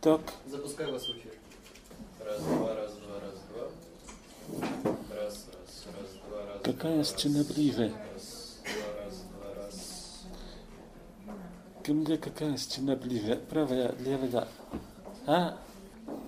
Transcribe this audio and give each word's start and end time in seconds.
Так. 0.00 0.20
Запускаю 0.46 0.92
вас 0.92 1.02
в 1.06 1.10
эфир. 1.10 1.34
Раз, 2.24 2.40
два, 2.40 2.74
раз, 2.74 2.92
два, 2.94 3.20
раз, 3.20 3.34
два. 3.50 4.94
Раз, 5.14 5.46
раз, 5.52 5.84
раз, 5.94 6.10
два, 6.26 6.46
раз. 6.46 6.62
Какая 6.64 7.04
стена 7.04 7.44
ближе? 7.44 7.92
Раз, 8.14 8.56
два, 8.64 9.04
раз, 9.04 9.14
два, 9.28 9.62
раз. 9.62 10.22
Ко 11.84 11.92
мне 11.92 12.16
какая 12.16 12.56
стена 12.56 12.96
ближе? 12.96 13.36
Правая, 13.50 13.94
левая? 13.98 14.48
А? 15.26 15.58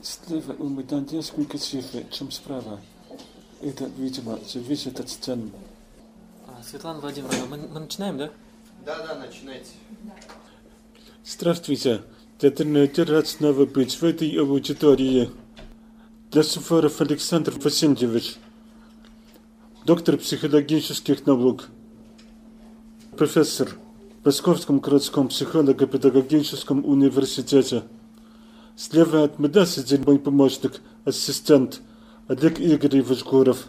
Слева 0.03 0.53
у 0.59 0.69
меня 0.69 1.01
несколько 1.11 1.57
цифр, 1.57 2.05
чем 2.11 2.31
справа. 2.31 2.79
Это, 3.63 3.85
видимо, 3.85 4.39
зависит 4.47 5.01
от 5.01 5.09
стен. 5.09 5.51
А, 6.47 6.63
Светлана 6.63 7.01
Владимировна, 7.01 7.47
мы, 7.47 7.57
мы 7.57 7.81
начинаем, 7.81 8.19
да? 8.19 8.31
Да, 8.85 9.07
да, 9.07 9.15
начинайте. 9.15 9.71
Здравствуйте. 11.25 12.03
Рад 12.43 13.29
снова 13.29 13.67
быть 13.67 13.95
в 13.95 14.03
этой 14.03 14.29
аудитории. 14.37 15.31
Я 16.33 16.43
Суфаров 16.43 17.01
Александр 17.01 17.55
Васильевич, 17.63 18.35
доктор 19.87 20.17
психологических 20.17 21.25
наук, 21.25 21.69
профессор 23.17 23.69
в 24.23 24.27
Московском 24.27 24.81
городском 24.81 25.29
психолого-педагогическом 25.29 26.85
университете. 26.85 27.85
Слева 28.75 29.23
от 29.23 29.39
меня 29.39 29.65
сидит 29.65 30.05
мой 30.05 30.19
помощник, 30.19 30.81
ассистент 31.05 31.81
Олег 32.27 32.61
Игоревич 32.61 33.23
Гуров. 33.23 33.69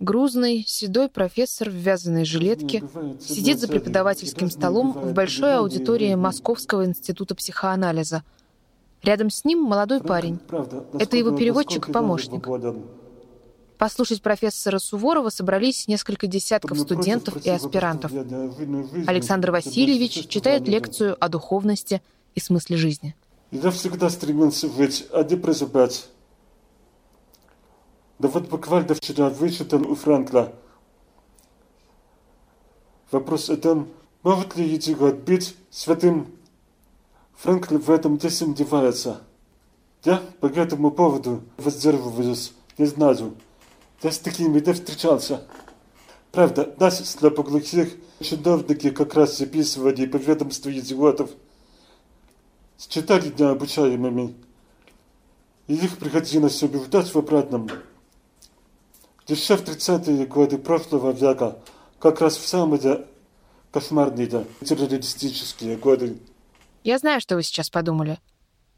Грузный, 0.00 0.64
седой 0.66 1.10
профессор 1.10 1.68
в 1.68 1.74
вязаной 1.74 2.24
жилетке 2.24 2.82
сидит 3.20 3.60
за 3.60 3.68
преподавательским 3.68 4.50
столом 4.50 4.92
в 4.92 5.12
большой 5.12 5.58
аудитории 5.58 6.14
Московского 6.14 6.86
института 6.86 7.34
психоанализа. 7.34 8.24
Рядом 9.02 9.28
с 9.28 9.44
ним 9.44 9.62
молодой 9.62 10.00
парень. 10.00 10.38
Это 10.98 11.18
его 11.18 11.36
переводчик 11.36 11.90
и 11.90 11.92
помощник. 11.92 12.48
Послушать 13.76 14.22
профессора 14.22 14.78
Суворова 14.78 15.28
собрались 15.28 15.86
несколько 15.86 16.26
десятков 16.26 16.78
студентов 16.78 17.44
и 17.44 17.50
аспирантов. 17.50 18.10
Александр 19.06 19.50
Васильевич 19.50 20.28
читает 20.28 20.66
лекцию 20.66 21.14
о 21.22 21.28
духовности 21.28 22.00
и 22.34 22.40
смысле 22.40 22.78
жизни. 22.78 23.14
Я 23.50 23.70
всегда 23.70 24.08
стремился 24.08 24.68
быть, 24.68 25.06
а 25.12 25.24
не 25.24 25.36
прозябать. 25.36 26.08
Да 28.20 28.28
вот 28.28 28.50
буквально 28.50 28.94
вчера 28.94 29.30
вычитал 29.30 29.80
у 29.90 29.94
Франкла. 29.94 30.52
Вопрос 33.10 33.48
о 33.48 33.56
том, 33.56 33.88
может 34.22 34.56
ли 34.56 34.76
идиот 34.76 35.20
быть 35.20 35.56
святым. 35.70 36.26
Франкл 37.36 37.78
в 37.78 37.90
этом 37.90 38.20
не 38.22 38.28
сомневается. 38.28 39.22
Я 40.04 40.22
по 40.40 40.46
этому 40.48 40.90
поводу 40.90 41.42
воздерживаюсь, 41.56 42.52
не 42.76 42.84
знаю. 42.84 43.36
Я 44.02 44.12
с 44.12 44.18
такими 44.18 44.60
не 44.60 44.72
встречался. 44.74 45.42
Правда, 46.30 46.74
нас, 46.78 47.02
слабоглухих, 47.08 47.96
чиновники 48.20 48.90
как 48.90 49.14
раз 49.14 49.38
записывали 49.38 50.04
по 50.04 50.18
ведомству 50.18 50.70
идиотов. 50.70 51.30
Считали 52.78 53.32
необучаемыми. 53.38 54.34
И 55.68 55.74
их 55.74 55.96
приходилось 55.96 56.62
убеждать 56.62 57.14
в 57.14 57.16
обратном. 57.16 57.70
Еще 59.30 59.56
в 59.56 59.62
30-е 59.62 60.26
годы 60.26 60.58
прошлого 60.58 61.12
века, 61.12 61.56
как 62.00 62.20
раз 62.20 62.36
в 62.36 62.48
самые 62.48 63.06
кошмарные 63.70 64.26
террористические 64.64 65.76
годы. 65.76 66.18
Я 66.82 66.98
знаю, 66.98 67.20
что 67.20 67.36
вы 67.36 67.44
сейчас 67.44 67.70
подумали. 67.70 68.18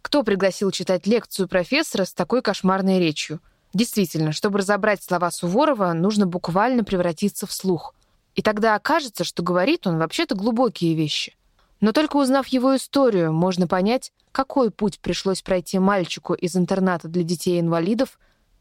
Кто 0.02 0.22
пригласил 0.22 0.70
читать 0.70 1.06
лекцию 1.06 1.48
профессора 1.48 2.04
с 2.04 2.12
такой 2.12 2.42
кошмарной 2.42 2.98
речью? 2.98 3.40
Действительно, 3.72 4.32
чтобы 4.32 4.58
разобрать 4.58 5.02
слова 5.02 5.30
Суворова, 5.30 5.94
нужно 5.94 6.26
буквально 6.26 6.84
превратиться 6.84 7.46
в 7.46 7.52
слух. 7.54 7.94
И 8.34 8.42
тогда 8.42 8.74
окажется, 8.74 9.24
что 9.24 9.42
говорит 9.42 9.86
он 9.86 9.96
вообще-то 9.96 10.34
глубокие 10.34 10.94
вещи. 10.94 11.34
Но 11.80 11.92
только 11.92 12.16
узнав 12.16 12.48
его 12.48 12.76
историю, 12.76 13.32
можно 13.32 13.66
понять, 13.66 14.12
какой 14.32 14.70
путь 14.70 15.00
пришлось 15.00 15.40
пройти 15.40 15.78
мальчику 15.78 16.34
из 16.34 16.54
интерната 16.56 17.08
для 17.08 17.22
детей-инвалидов 17.22 18.18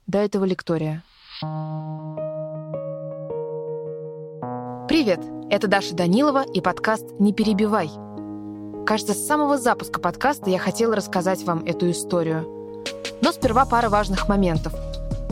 до 0.08 0.20
этого 0.20 0.46
лектория. 0.46 1.04
Привет! 4.88 5.22
Это 5.50 5.68
Даша 5.68 5.96
Данилова 5.96 6.44
и 6.44 6.62
подкаст 6.62 7.06
«Не 7.18 7.34
перебивай». 7.34 7.90
Кажется, 8.86 9.16
с 9.16 9.26
самого 9.26 9.58
запуска 9.58 10.00
подкаста 10.00 10.52
я 10.52 10.60
хотела 10.60 10.96
рассказать 10.96 11.44
вам 11.44 11.66
эту 11.66 11.90
историю. 11.90 12.48
Но 13.22 13.32
сперва 13.32 13.66
пара 13.66 13.90
важных 13.90 14.30
моментов. 14.30 14.72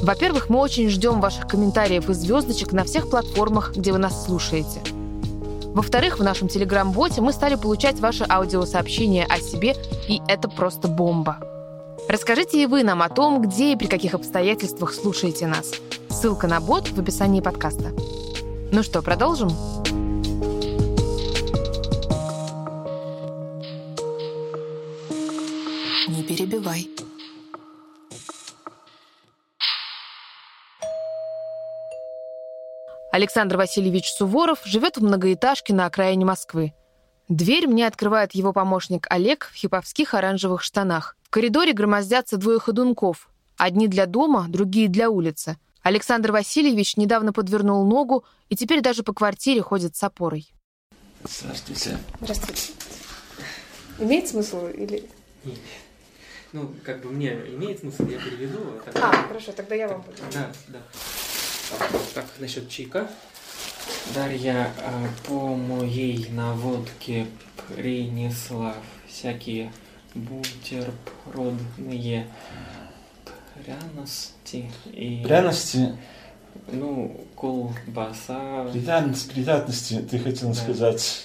Во-первых, 0.02 0.50
мы 0.50 0.58
очень 0.58 0.90
ждем 0.90 1.22
ваших 1.22 1.48
комментариев 1.48 2.10
и 2.10 2.14
звездочек 2.16 2.72
на 2.72 2.86
всех 2.86 3.12
платформах, 3.12 3.76
где 3.76 3.92
вы 3.92 4.00
нас 4.00 4.26
слушаете. 4.26 4.82
Во-вторых, 5.76 6.18
в 6.18 6.24
нашем 6.24 6.48
телеграм-боте 6.48 7.22
мы 7.22 7.34
стали 7.34 7.54
получать 7.54 8.00
ваши 8.00 8.26
аудиосообщения 8.28 9.28
о 9.30 9.38
себе, 9.40 9.76
и 10.08 10.24
это 10.28 10.50
просто 10.50 10.88
бомба. 10.88 11.38
Расскажите 12.08 12.64
и 12.64 12.66
вы 12.66 12.82
нам 12.82 13.04
о 13.04 13.10
том, 13.10 13.44
где 13.44 13.74
и 13.74 13.76
при 13.76 13.86
каких 13.86 14.16
обстоятельствах 14.16 14.96
слушаете 14.96 15.46
нас. 15.46 15.74
Ссылка 16.20 16.48
на 16.48 16.60
бот 16.60 16.90
в 16.90 17.00
описании 17.00 17.40
подкаста. 17.40 17.94
Ну 18.74 18.84
что, 18.84 19.02
продолжим? 19.02 19.48
Не 26.10 26.22
перебивай. 26.24 26.90
Александр 33.14 33.56
Васильевич 33.56 34.12
Суворов 34.12 34.60
живет 34.66 34.98
в 34.98 35.02
многоэтажке 35.02 35.74
на 35.74 35.86
окраине 35.86 36.26
Москвы. 36.26 36.74
Дверь 37.30 37.66
мне 37.66 37.88
открывает 37.88 38.34
его 38.34 38.52
помощник 38.52 39.08
Олег 39.10 39.50
в 39.54 39.56
хиповских 39.56 40.14
оранжевых 40.14 40.64
штанах. 40.64 41.16
В 41.24 41.30
коридоре 41.30 41.72
громоздятся 41.72 42.36
двое 42.36 42.60
ходунков. 42.60 43.30
Одни 43.56 43.88
для 43.88 44.06
дома, 44.06 44.48
другие 44.50 44.90
для 44.90 45.10
улицы. 45.10 45.58
Александр 45.84 46.32
Васильевич 46.32 46.98
недавно 46.98 47.32
подвернул 47.34 47.86
ногу 47.86 48.26
и 48.50 48.56
теперь 48.56 48.82
даже 48.82 49.04
по 49.04 49.14
квартире 49.14 49.62
ходит 49.62 49.96
с 49.96 50.04
опорой. 50.04 50.52
Здравствуйте. 51.24 52.00
Здравствуйте. 52.22 52.74
Имеет 54.00 54.28
смысл 54.28 54.68
или... 54.68 55.08
Ну, 56.52 56.74
как 56.84 57.02
бы 57.04 57.12
мне 57.12 57.34
имеет 57.34 57.80
смысл, 57.80 58.08
я 58.08 58.18
переведу. 58.18 58.58
а 58.88 58.92
так- 58.92 59.04
А, 59.04 59.12
хорошо, 59.28 59.52
тогда 59.52 59.76
я 59.76 59.88
вам 59.88 60.02
буду. 60.02 60.18
Да, 60.34 60.52
да. 60.68 60.80
Так, 62.16 62.26
насчет 62.40 62.68
чайка. 62.70 63.08
Дарья 64.16 64.74
а, 64.80 65.08
по 65.28 65.56
моей 65.56 66.28
наводке 66.32 67.28
принесла 67.76 68.76
всякие 69.08 69.72
бутербродные 70.16 72.28
пряности 73.64 74.72
и... 74.92 75.22
Пряности, 75.24 75.98
Ну, 76.72 77.20
колбаса. 77.36 78.66
приятность, 78.72 79.32
приятности, 79.32 80.06
ты 80.10 80.20
хотел 80.20 80.50
Да. 80.50 80.56
сказать. 80.56 81.24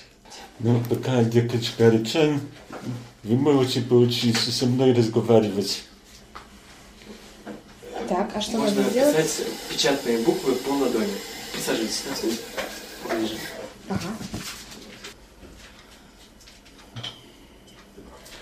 Ну, 0.61 0.81
пока 0.89 1.23
девочка 1.25 1.89
речен, 1.89 2.41
вы 3.23 3.37
можете 3.37 3.81
поучиться 3.83 4.53
со 4.53 4.67
мной 4.67 4.93
разговаривать. 4.93 5.85
Так, 8.09 8.31
а 8.35 8.41
что 8.41 8.59
Можно 8.59 8.77
нужно 8.83 8.91
сделать? 8.91 9.17
писать 9.17 9.47
печатные 9.71 10.19
буквы 10.19 10.55
по 10.57 10.71
ладони. 10.71 11.09
Присаживайтесь 11.53 12.03
на 12.11 12.17
стул. 12.17 12.31
Поближе. 13.09 13.35
Ага. 13.89 14.09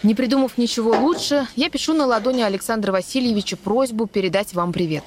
Не 0.02 0.16
придумав 0.16 0.58
ничего 0.58 0.96
лучше, 0.98 1.46
я 1.54 1.70
пишу 1.70 1.94
на 1.94 2.06
ладони 2.06 2.42
Александра 2.42 2.90
Васильевича 2.90 3.56
просьбу 3.56 4.06
передать 4.06 4.52
вам 4.52 4.72
привет. 4.72 5.04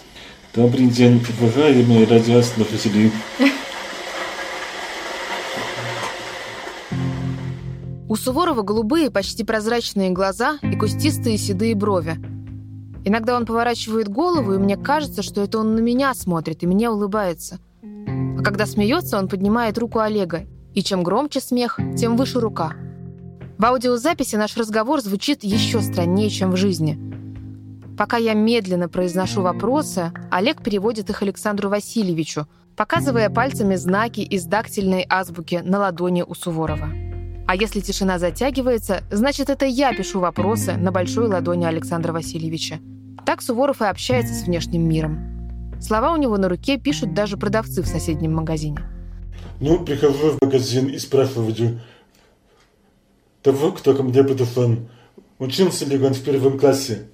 Добрый 0.54 0.86
день, 0.86 1.22
уважаемые 1.38 2.06
радиослушатели. 2.06 3.12
У 8.08 8.16
Суворова 8.16 8.62
голубые, 8.62 9.12
почти 9.12 9.44
прозрачные 9.44 10.12
глаза 10.12 10.60
и 10.62 10.78
кустистые 10.78 11.38
седые 11.38 11.76
брови. 11.76 12.16
Иногда 13.04 13.36
он 13.36 13.46
поворачивает 13.46 14.08
голову, 14.08 14.54
и 14.54 14.58
мне 14.58 14.78
кажется, 14.78 15.24
что 15.24 15.42
это 15.42 15.60
он 15.60 15.76
на 15.76 15.80
меня 15.80 16.14
смотрит 16.14 16.64
и 16.64 16.68
мне 16.68 16.90
улыбается. 16.90 17.60
А 17.84 18.42
когда 18.42 18.66
смеется, 18.66 19.18
он 19.18 19.28
поднимает 19.28 19.78
руку 19.78 20.00
Олега, 20.00 20.46
и 20.74 20.82
чем 20.82 21.04
громче 21.04 21.42
смех, 21.42 21.80
тем 21.98 22.16
выше 22.16 22.40
рука. 22.40 22.76
В 23.58 23.64
аудиозаписи 23.64 24.36
наш 24.36 24.58
разговор 24.58 25.00
звучит 25.00 25.46
еще 25.46 25.80
страннее, 25.80 26.30
чем 26.30 26.52
в 26.52 26.58
жизни. 26.58 27.00
Пока 27.98 28.18
я 28.18 28.34
медленно 28.34 28.90
произношу 28.90 29.44
вопросы, 29.44 30.12
Олег 30.30 30.62
переводит 30.62 31.10
их 31.10 31.22
Александру 31.22 31.70
Васильевичу, 31.70 32.48
показывая 32.76 33.30
пальцами 33.30 33.76
знаки 33.76 34.20
из 34.20 34.44
дактильной 34.44 35.06
азбуки 35.10 35.62
на 35.64 35.80
ладони 35.80 36.22
у 36.22 36.36
Суворова. 36.36 36.90
А 37.48 37.56
если 37.56 37.80
тишина 37.80 38.20
затягивается, 38.20 39.04
значит, 39.10 39.50
это 39.50 39.66
я 39.66 39.96
пишу 39.96 40.20
вопросы 40.20 40.74
на 40.74 40.92
большой 40.92 41.28
ладони 41.28 41.64
Александра 41.64 42.12
Васильевича. 42.12 42.80
Так 43.26 43.42
Суворов 43.42 43.82
и 43.82 43.86
общается 43.86 44.34
с 44.34 44.44
внешним 44.44 44.86
миром. 44.86 45.78
Слова 45.80 46.12
у 46.12 46.18
него 46.18 46.38
на 46.38 46.50
руке 46.50 46.78
пишут 46.78 47.14
даже 47.14 47.38
продавцы 47.38 47.82
в 47.82 47.88
соседнем 47.88 48.34
магазине. 48.34 48.80
Ну, 49.62 49.80
прихожу 49.86 50.32
в 50.32 50.42
магазин 50.42 50.88
и 50.88 50.98
спрашиваю 50.98 51.54
того, 53.46 53.72
кто 53.74 53.94
ко 53.94 54.02
мне 54.02 54.24
подошел, 54.24 54.76
учился 55.38 55.86
ли 55.86 56.04
он 56.04 56.16
в 56.16 56.24
первом 56.24 56.58
классе. 56.58 57.10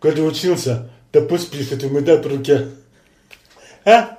Коли 0.00 0.20
учился, 0.20 0.90
то 1.12 1.20
пусть 1.20 1.52
пишет 1.52 1.84
у 1.84 1.90
меня 1.90 2.16
по 2.16 2.28
руке. 2.28 2.70
А? 3.84 4.18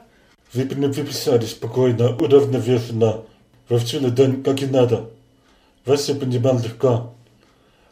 Вы 0.53 0.63
бы 0.63 0.87
выписали 0.87 1.45
спокойно, 1.45 2.15
уравновешенно, 2.15 3.25
во 3.67 3.79
всю 3.79 4.01
ладонь, 4.01 4.43
как 4.43 4.61
и 4.61 4.65
надо. 4.65 5.09
Вас 5.83 6.07
я 6.07 6.15
понимал 6.15 6.57
легко. 6.57 7.13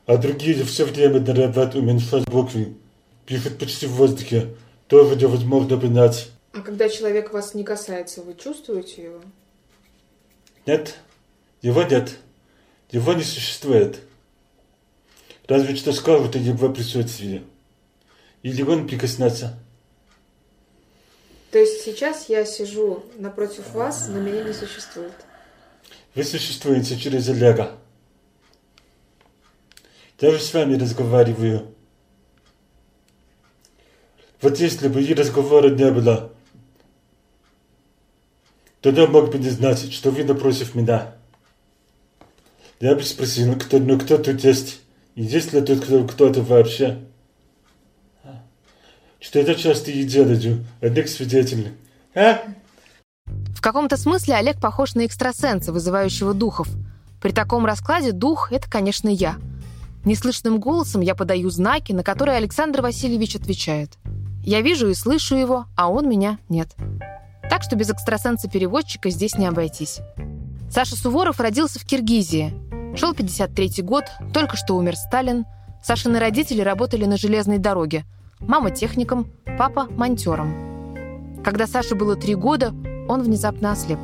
А 0.06 0.16
другие 0.16 0.64
все 0.64 0.86
время 0.86 1.20
норовят 1.20 1.76
уменьшать 1.76 2.26
буквы. 2.30 2.78
Пишут 3.26 3.58
почти 3.60 3.88
в 3.88 3.92
воздухе. 3.92 4.56
Тоже 4.88 5.18
невозможно 5.18 5.78
понять. 5.78 6.30
А 6.54 6.62
когда 6.62 6.88
человек 6.88 7.34
вас 7.34 7.54
не 7.56 7.66
касается, 7.66 8.22
вы 8.22 8.36
чувствуете 8.36 9.04
его? 9.04 9.22
Нет, 10.66 10.98
его 11.62 11.84
нет. 11.84 12.20
Его 12.94 13.14
не 13.14 13.24
существует. 13.24 14.00
Разве 15.48 15.76
что 15.76 15.92
скажут 15.94 16.36
о 16.36 16.40
его 16.40 16.70
присутствии. 16.70 17.44
Или 18.44 18.62
он 18.62 18.88
прикоснется. 18.88 19.60
То 21.50 21.58
есть 21.58 21.82
сейчас 21.82 22.30
я 22.30 22.46
сижу 22.46 23.04
напротив 23.18 23.72
вас, 23.74 24.08
но 24.10 24.20
меня 24.20 24.44
не 24.44 24.54
существует. 24.54 25.14
Вы 26.14 26.24
существуете 26.24 26.96
через 26.96 27.28
Олега. 27.30 27.72
Я 30.20 30.32
же 30.32 30.40
с 30.40 30.54
вами 30.54 30.76
разговариваю. 30.76 31.74
Вот 34.40 34.60
если 34.60 34.88
бы 34.88 35.02
и 35.02 35.14
разговора 35.16 35.70
не 35.70 35.92
было, 35.92 36.32
тогда 38.82 39.08
мог 39.08 39.32
бы 39.32 39.40
не 39.40 39.50
знать, 39.50 39.92
что 39.92 40.12
вы 40.12 40.24
напротив 40.24 40.76
меня. 40.76 41.16
Я 42.80 43.00
спросил, 43.02 43.56
кто, 43.58 43.80
ну 43.80 44.00
кто 44.00 44.18
тут 44.18 44.44
есть? 44.44 44.82
И 45.16 45.24
есть 45.24 45.54
ли 45.54 45.62
тут 45.62 45.84
кто, 45.84 46.06
кто-то 46.06 46.42
вообще? 46.42 47.00
Что 49.20 49.40
это 49.40 49.56
часто 49.56 49.92
и 49.92 50.04
делаю. 50.04 50.66
Олег 50.82 51.08
свидетель. 51.08 51.74
А? 52.14 52.42
В 53.26 53.62
каком-то 53.62 53.96
смысле 53.96 54.36
Олег 54.36 54.60
похож 54.60 54.96
на 54.96 55.06
экстрасенса, 55.06 55.72
вызывающего 55.72 56.34
духов. 56.34 56.68
При 57.22 57.32
таком 57.32 57.66
раскладе 57.66 58.12
дух— 58.12 58.52
это, 58.52 58.70
конечно, 58.70 59.08
я. 59.08 59.38
Неслышным 60.04 60.60
голосом 60.60 61.00
я 61.00 61.16
подаю 61.16 61.50
знаки, 61.50 61.94
на 61.94 62.04
которые 62.04 62.36
Александр 62.36 62.82
Васильевич 62.82 63.38
отвечает. 63.38 63.98
Я 64.44 64.60
вижу 64.60 64.90
и 64.90 64.94
слышу 64.94 65.36
его, 65.36 65.68
а 65.78 65.90
он 65.90 66.10
меня 66.10 66.38
нет. 66.50 66.76
Так 67.50 67.64
что 67.64 67.78
без 67.78 67.90
экстрасенса-переводчика 67.90 69.10
здесь 69.10 69.38
не 69.38 69.46
обойтись. 69.46 70.02
Саша 70.74 70.96
Суворов 70.96 71.40
родился 71.40 71.80
в 71.80 71.86
Киргизии. 71.86 72.54
Шел 72.96 73.14
53-й 73.14 73.82
год, 73.82 74.06
только 74.34 74.58
что 74.58 74.76
умер 74.76 74.96
Сталин. 74.96 75.46
Сашины 75.84 76.20
родители 76.20 76.62
работали 76.62 77.06
на 77.06 77.18
железной 77.18 77.58
дороге. 77.58 78.06
Мама 78.40 78.72
техником, 78.72 79.28
папа 79.58 79.86
монтером. 79.86 81.42
Когда 81.44 81.68
Саше 81.68 81.96
было 81.96 82.16
три 82.16 82.36
года, 82.36 82.74
он 83.08 83.22
внезапно 83.22 83.72
ослеп. 83.72 84.00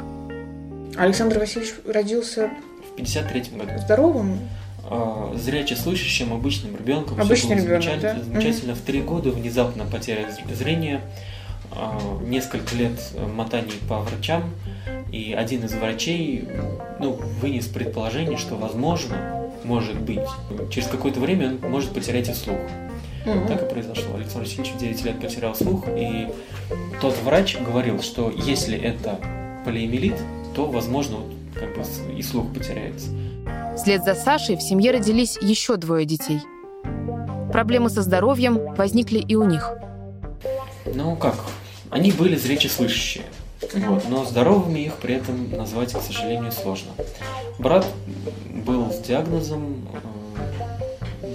Александр 0.98 1.40
Васильевич 1.40 1.74
родился 1.88 2.50
В 2.92 2.96
53 2.96 3.42
году. 3.58 3.72
здоровым. 3.80 4.40
А, 4.92 5.34
Зряче 5.36 5.76
слышащим 5.76 6.34
обычным 6.34 6.76
ребенком. 6.76 7.20
Обычный 7.22 7.56
было 7.56 7.64
ребенок, 7.66 7.84
замечательно, 7.84 8.14
да? 8.14 8.24
замечательно. 8.24 8.76
В 8.76 8.80
три 8.82 9.02
года 9.02 9.30
внезапно 9.32 9.86
потеря 9.86 10.28
зр- 10.30 10.54
зрения, 10.56 11.02
а, 11.72 11.98
несколько 12.24 12.76
лет 12.76 13.00
мотаний 13.36 13.80
по 13.88 14.00
врачам, 14.00 14.44
и 15.12 15.34
один 15.34 15.66
из 15.66 15.74
врачей 15.74 16.48
ну, 17.00 17.20
вынес 17.42 17.66
предположение, 17.68 18.38
что 18.38 18.56
возможно, 18.56 19.52
может 19.64 20.00
быть, 20.00 20.28
через 20.72 20.88
какое-то 20.88 21.20
время 21.20 21.58
он 21.62 21.72
может 21.72 21.92
потерять 21.92 22.30
и 22.30 22.34
слух. 22.34 22.60
Мгм. 23.26 23.48
Так 23.48 23.64
и 23.64 23.74
произошло. 23.74 24.16
Александр 24.16 24.48
Васильевич 24.48 24.72
в 24.74 24.78
9 24.78 25.06
лет 25.06 25.22
потерял 25.22 25.56
слух, 25.56 25.86
и 25.90 26.28
тот 27.02 27.16
врач 27.24 27.58
говорил, 27.60 28.02
что 28.02 28.32
если 28.32 28.80
это 28.80 29.20
полиэмилит, 29.66 30.16
то, 30.56 30.66
возможно, 30.66 31.18
как 31.54 31.76
бы 31.76 31.84
и 32.18 32.22
слух 32.22 32.54
потеряется. 32.54 33.10
Вслед 33.76 34.04
за 34.04 34.16
Сашей 34.16 34.56
в 34.56 34.62
семье 34.62 34.92
родились 34.92 35.38
еще 35.42 35.78
двое 35.78 36.06
детей. 36.06 36.40
Проблемы 37.52 37.90
со 37.90 38.02
здоровьем 38.02 38.76
возникли 38.76 39.20
и 39.20 39.36
у 39.36 39.44
них. 39.44 39.72
Ну 40.86 41.16
как, 41.16 41.36
они 41.90 42.12
были 42.12 42.36
зречеслышащие, 42.36 43.24
вот, 43.88 44.08
но 44.10 44.26
здоровыми 44.26 44.80
их 44.80 44.96
при 44.98 45.16
этом 45.16 45.52
назвать, 45.52 45.94
к 45.94 46.02
сожалению, 46.02 46.52
сложно. 46.52 46.92
Брат 47.58 47.86
был 48.66 48.92
с 48.92 49.00
диагнозом 49.00 49.88
э, 51.22 51.28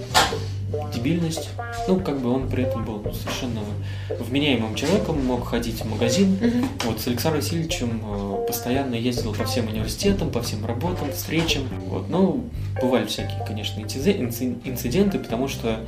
дебильность, 0.93 1.49
ну 1.87 1.99
как 1.99 2.19
бы 2.19 2.31
он 2.31 2.49
при 2.49 2.63
этом 2.63 2.83
был 2.85 3.01
совершенно 3.13 3.61
вменяемым 4.09 4.75
человеком, 4.75 5.23
мог 5.25 5.47
ходить 5.47 5.81
в 5.81 5.89
магазин, 5.89 6.37
Мгм. 6.41 6.67
вот, 6.85 6.99
с 7.01 7.07
Александром 7.07 7.41
Васильевичем 7.43 8.01
э, 8.03 8.45
постоянно 8.47 8.95
ездил 8.95 9.33
по 9.33 9.45
всем 9.45 9.67
университетам, 9.67 10.31
по 10.31 10.41
всем 10.41 10.65
работам, 10.65 11.11
встречам. 11.11 11.63
Вот. 11.87 12.09
Ну, 12.09 12.45
бывали 12.81 13.05
всякие, 13.05 13.43
конечно, 13.45 13.79
инциде- 13.81 14.17
инци- 14.19 14.57
инциденты, 14.65 15.19
потому 15.19 15.47
что, 15.47 15.79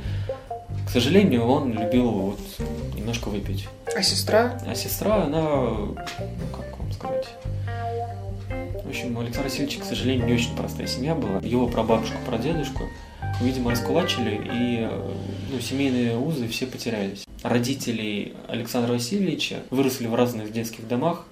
к 0.86 0.90
сожалению, 0.90 1.44
он 1.46 1.72
любил 1.72 2.10
вот 2.10 2.38
немножко 2.96 3.28
выпить. 3.28 3.68
А 3.98 4.02
сестра? 4.04 4.56
А 4.64 4.76
сестра, 4.76 5.24
она, 5.24 5.40
ну, 5.42 5.96
как 6.56 6.78
вам 6.78 6.92
сказать... 6.92 7.26
В 8.84 8.88
общем, 8.88 9.16
у 9.16 9.20
Александра 9.20 9.50
Васильевича, 9.50 9.80
к 9.80 9.84
сожалению, 9.84 10.24
не 10.28 10.34
очень 10.34 10.54
простая 10.54 10.86
семья 10.86 11.16
была. 11.16 11.40
Его 11.40 11.66
прабабушку, 11.66 12.14
прадедушку, 12.24 12.84
видимо, 13.40 13.72
раскулачили, 13.72 14.40
и 14.54 14.88
ну, 15.52 15.58
семейные 15.60 16.16
узы 16.16 16.46
все 16.46 16.68
потерялись. 16.68 17.24
Родители 17.42 18.36
Александра 18.46 18.92
Васильевича 18.92 19.64
выросли 19.70 20.06
в 20.06 20.14
разных 20.14 20.52
детских 20.52 20.86
домах, 20.86 21.26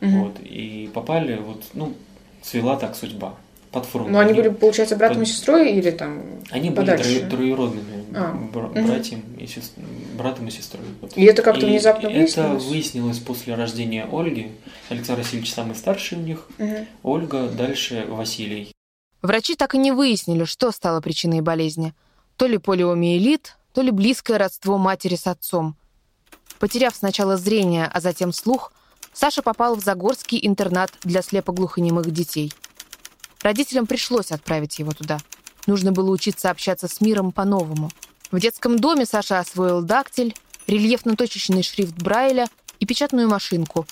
Мгм. 0.00 0.22
вот, 0.24 0.40
и 0.40 0.88
попали, 0.94 1.36
вот, 1.36 1.62
ну, 1.74 1.92
свела 2.40 2.76
так 2.76 2.96
судьба. 2.96 3.34
Под 3.72 3.84
фронт. 3.86 4.08
Но 4.10 4.18
они 4.18 4.32
были, 4.32 4.48
получается, 4.48 4.96
братом 4.96 5.18
и 5.18 5.24
под- 5.24 5.28
сестрой 5.28 5.72
или 5.72 5.90
там 5.90 6.22
Они 6.50 6.70
были 6.70 6.76
подальше? 6.86 7.20
трое- 7.20 7.28
троюродными 7.30 8.04
А, 8.14 8.32
бра- 8.52 8.68
братьям 8.68 9.20
и 9.38 9.44
сес- 9.46 9.72
братом 10.16 10.48
и 10.48 10.50
сестрой. 10.50 10.84
Вот. 11.02 11.12
И 11.16 11.24
это 11.24 11.42
как-то 11.42 11.66
И 11.66 11.68
внезапно 11.68 12.06
Это 12.08 12.16
выяснилось? 12.18 12.64
выяснилось 12.64 13.18
после 13.18 13.54
рождения 13.54 14.06
Ольги. 14.10 14.52
Александр 14.88 15.22
Васильевич 15.22 15.52
самый 15.52 15.74
старший 15.76 16.16
у 16.18 16.22
них. 16.22 16.48
Мгм. 16.56 16.86
Ольга, 17.02 17.48
дальше 17.48 18.06
Василий. 18.08 18.72
Врачи 19.20 19.54
так 19.54 19.74
и 19.74 19.78
не 19.78 19.92
выяснили, 19.92 20.44
что 20.44 20.70
стало 20.72 21.00
причиной 21.02 21.42
болезни. 21.42 21.92
То 22.36 22.46
ли 22.46 22.56
полиомиелит, 22.56 23.56
то 23.74 23.82
ли 23.82 23.90
близкое 23.90 24.38
родство 24.38 24.78
матери 24.78 25.16
с 25.16 25.26
отцом. 25.26 25.76
Потеряв 26.58 26.96
сначала 26.96 27.36
зрение, 27.36 27.90
а 27.92 28.00
затем 28.00 28.32
слух, 28.32 28.72
Саша 29.12 29.42
попал 29.42 29.74
в 29.74 29.80
Загорский 29.80 30.38
интернат 30.42 30.92
для 31.02 31.22
слепоглухонемых 31.22 32.10
детей. 32.10 32.52
Родителям 33.42 33.86
пришлось 33.86 34.32
отправить 34.32 34.78
его 34.78 34.92
туда. 34.92 35.18
Нужно 35.66 35.92
было 35.92 36.10
учиться 36.10 36.50
общаться 36.50 36.88
с 36.88 37.00
миром 37.00 37.30
по-новому. 37.30 37.90
В 38.30 38.40
детском 38.40 38.78
доме 38.78 39.06
Саша 39.06 39.38
освоил 39.38 39.82
дактиль, 39.82 40.34
рельефно-точечный 40.66 41.62
шрифт 41.62 41.94
Брайля 41.94 42.46
и 42.80 42.86
печатную 42.86 43.28
машинку. 43.28 43.86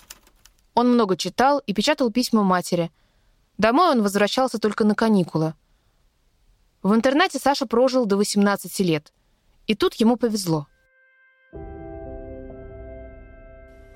Он 0.74 0.92
много 0.92 1.16
читал 1.16 1.58
и 1.66 1.72
печатал 1.72 2.10
письма 2.10 2.42
матери. 2.42 2.90
Домой 3.56 3.90
он 3.90 4.02
возвращался 4.02 4.58
только 4.58 4.84
на 4.84 4.94
каникулы. 4.94 5.54
В 6.82 6.94
интернате 6.94 7.38
Саша 7.38 7.66
прожил 7.66 8.04
до 8.04 8.16
18 8.16 8.78
лет. 8.80 9.12
И 9.66 9.74
тут 9.74 9.94
ему 9.94 10.16
повезло. 10.16 10.66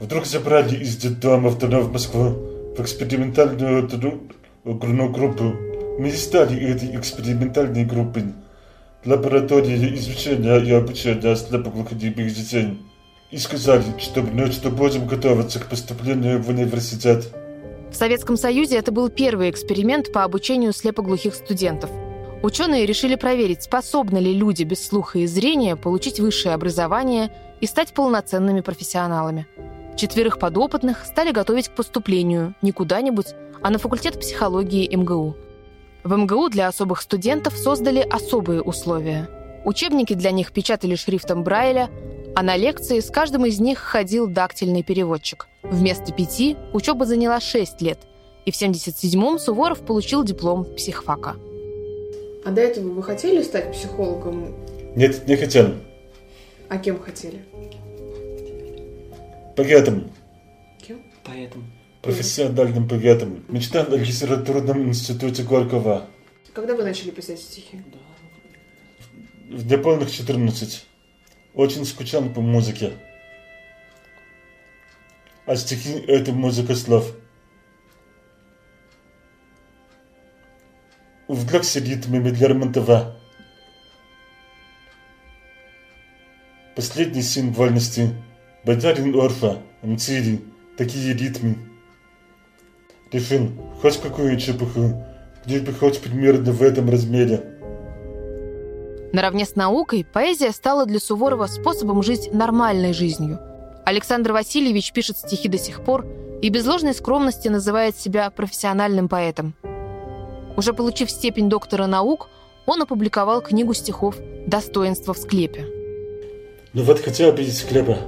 Вдруг 0.00 0.25
забрали 0.25 0.76
из 0.76 0.97
детдома 0.97 1.50
в 1.50 1.92
Москву 1.92 2.30
в 2.76 2.80
экспериментальную 2.80 3.87
ну, 4.64 5.09
группу. 5.09 5.55
Мы 5.99 6.11
стали 6.12 6.59
этой 6.71 6.97
экспериментальной 6.97 7.85
группой. 7.85 8.25
Лаборатории 9.05 9.95
изучения 9.97 10.59
и 10.59 10.73
обучения 10.73 11.35
слепоглухонемых 11.35 12.35
детей. 12.35 12.79
И 13.31 13.38
сказали, 13.38 13.85
что, 13.99 14.23
ну, 14.23 14.50
что 14.52 14.71
будем 14.71 15.07
готовиться 15.07 15.61
к 15.61 15.69
поступлению 15.69 16.43
в 16.43 16.49
университет. 16.49 17.33
В 17.90 17.97
Советском 17.97 18.37
Союзе 18.37 18.76
это 18.76 18.93
был 18.93 19.09
первый 19.09 19.50
эксперимент 19.50 20.12
по 20.12 20.25
обучению 20.25 20.73
слепоглухих 20.73 21.35
студентов. 21.35 21.90
Ученые 22.43 22.87
решили 22.87 23.17
проверить, 23.17 23.62
способны 23.62 24.19
ли 24.19 24.33
люди 24.33 24.64
без 24.64 24.87
слуха 24.87 25.19
и 25.19 25.26
зрения 25.26 25.76
получить 25.76 26.21
высшее 26.21 26.55
образование 26.55 27.31
и 27.61 27.67
стать 27.67 27.93
полноценными 27.93 28.61
профессионалами. 28.61 29.47
Четверых 29.97 30.38
подопытных 30.38 31.05
стали 31.05 31.33
готовить 31.33 31.69
к 31.69 31.75
поступлению 31.75 32.55
не 32.62 32.73
куда-нибудь, 32.73 33.35
а 33.62 33.71
на 33.71 33.79
факультет 33.79 34.19
психологии 34.19 34.95
МГУ. 34.95 35.37
В 36.02 36.17
МГУ 36.17 36.49
для 36.49 36.69
особых 36.69 37.02
студентов 37.02 37.57
создали 37.57 38.00
особые 38.00 38.62
условия. 38.62 39.29
Учебники 39.64 40.14
для 40.14 40.31
них 40.31 40.52
печатали 40.52 40.95
шрифтом 40.95 41.45
Брайля, 41.45 41.90
а 42.35 42.43
на 42.43 42.57
лекции 42.57 43.00
с 43.00 43.11
каждым 43.11 43.45
из 43.45 43.61
них 43.61 43.79
ходил 43.79 44.26
дактильный 44.26 44.83
переводчик. 44.83 45.49
Вместо 45.62 46.12
пяти 46.12 46.57
учеба 46.73 47.05
заняла 47.05 47.40
шесть 47.40 47.83
лет, 47.83 47.99
и 48.47 48.50
в 48.50 48.55
77-м 48.55 49.38
Суворов 49.38 49.81
получил 49.81 50.25
диплом 50.25 50.64
психфака. 50.64 51.37
А 52.45 52.50
до 52.50 52.62
этого 52.62 52.88
вы 52.88 53.02
хотели 53.02 53.43
стать 53.43 53.73
психологом? 53.73 54.55
Нет, 54.97 55.26
не 55.29 55.37
хотел. 55.37 55.75
А 56.71 56.79
кем 56.79 56.99
хотели? 56.99 57.45
Поэтому 59.57 60.05
Кем? 60.81 61.02
Поэтому. 61.25 61.64
Профессиональным 62.02 62.88
поэтом. 62.88 63.45
Мечтал 63.49 63.92
о 63.92 63.97
литературном 63.97 64.88
институте 64.88 65.42
Горького. 65.42 66.09
Когда 66.52 66.75
вы 66.75 66.83
начали 66.83 67.11
писать 67.11 67.40
стихи? 67.40 67.83
В 69.49 69.66
неполных 69.66 70.11
14. 70.11 70.87
Очень 71.54 71.85
скучал 71.85 72.23
по 72.30 72.40
музыке. 72.40 72.92
А 75.47 75.57
стихи– 75.57 75.92
это 76.07 76.33
музыка 76.33 76.75
слов. 76.75 77.14
Увлекся 81.26 81.80
ритмами 81.80 82.30
Лермонтова. 82.30 83.16
Последний 86.75 87.23
сын 87.23 87.52
вольности. 87.52 88.11
Боярин 88.64 89.14
Орфа, 89.14 89.62
Мцири, 89.83 90.40
такие 90.76 91.14
ритмы. 91.14 91.70
Решил, 93.12 93.50
хоть 93.83 94.00
какую 94.00 94.38
чепуху, 94.38 95.05
лишь 95.45 95.62
бы 95.62 95.73
хоть 95.73 96.00
примерно 96.00 96.52
в 96.52 96.62
этом 96.62 96.88
размере. 96.88 97.43
Наравне 99.12 99.45
с 99.45 99.57
наукой 99.57 100.05
поэзия 100.05 100.52
стала 100.52 100.87
для 100.87 101.00
Суворова 101.00 101.47
способом 101.47 102.02
жить 102.05 102.33
нормальной 102.33 102.93
жизнью. 102.93 103.40
Александр 103.85 104.31
Васильевич 104.33 104.93
пишет 104.93 105.19
стихи 105.19 105.49
до 105.49 105.59
сих 105.59 105.83
пор 105.83 106.07
и 106.40 106.49
без 106.49 106.64
ложной 106.64 106.95
скромности 106.95 107.49
называет 107.49 107.97
себя 107.97 108.31
профессиональным 108.31 109.09
поэтом. 109.09 109.55
Уже 110.57 110.73
получив 110.73 111.11
степень 111.11 111.49
доктора 111.49 111.87
наук, 111.87 112.29
он 112.67 112.83
опубликовал 112.83 113.40
книгу 113.40 113.75
стихов 113.75 114.17
«Достоинство 114.47 115.14
в 115.14 115.19
склепе». 115.19 115.67
Ну 116.73 116.85
вот 116.85 117.00
хотел 117.00 117.35
из 117.35 117.62
хлеба. 117.62 117.99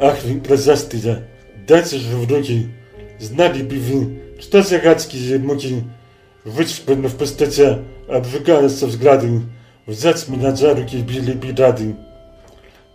Ах, 0.00 0.16
вы 0.24 0.40
глазастые, 0.40 1.28
дайте 1.68 1.98
же 1.98 2.16
в 2.16 2.28
руки. 2.28 2.68
Знали 3.20 3.62
бы 3.62 3.76
вы, 3.78 4.20
что 4.40 4.62
за 4.62 4.78
гадские 4.78 5.38
муки. 5.38 5.84
Вычпаны 6.44 7.08
в 7.08 7.16
пустоте, 7.16 7.84
обжигаются 8.08 8.86
взгляды. 8.86 9.42
Взять 9.86 10.28
меня 10.28 10.56
за 10.56 10.74
руки 10.74 10.96
били 10.96 11.32
бы 11.32 11.54
рады. 11.54 11.96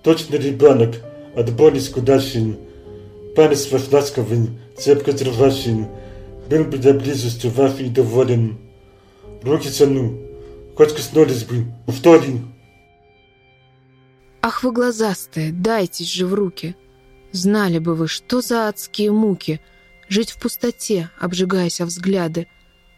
Точно 0.04 0.36
ребенок, 0.36 0.96
от 1.36 1.54
боли 1.54 1.80
скудащий. 1.80 2.58
Палец 3.36 3.72
ваш 3.72 3.92
ласковый, 3.92 4.50
цепко 4.78 5.14
дрожащий. 5.14 5.86
Был 6.50 6.64
бы 6.66 6.78
я 6.78 6.94
близостью 6.94 7.52
вашей 7.52 7.90
доволен. 7.90 8.58
Руки 9.44 9.70
тяну, 9.70 10.20
хоть 10.76 10.96
коснулись 10.96 11.44
бы, 11.44 11.66
что 11.92 12.16
ли? 12.16 12.42
Ах 14.42 14.64
вы 14.64 14.72
глазастые, 14.72 15.52
дайтесь 15.52 16.12
же 16.12 16.26
в 16.26 16.34
руки. 16.34 16.76
Знали 17.32 17.80
бы 17.80 17.94
вы, 17.96 18.08
что 18.08 18.42
за 18.42 18.68
адские 18.70 19.12
муки. 19.12 19.60
Жить 20.08 20.32
в 20.32 20.40
пустоте, 20.40 21.10
обжигаясь 21.20 21.82
о 21.82 21.86
взгляды. 21.86 22.48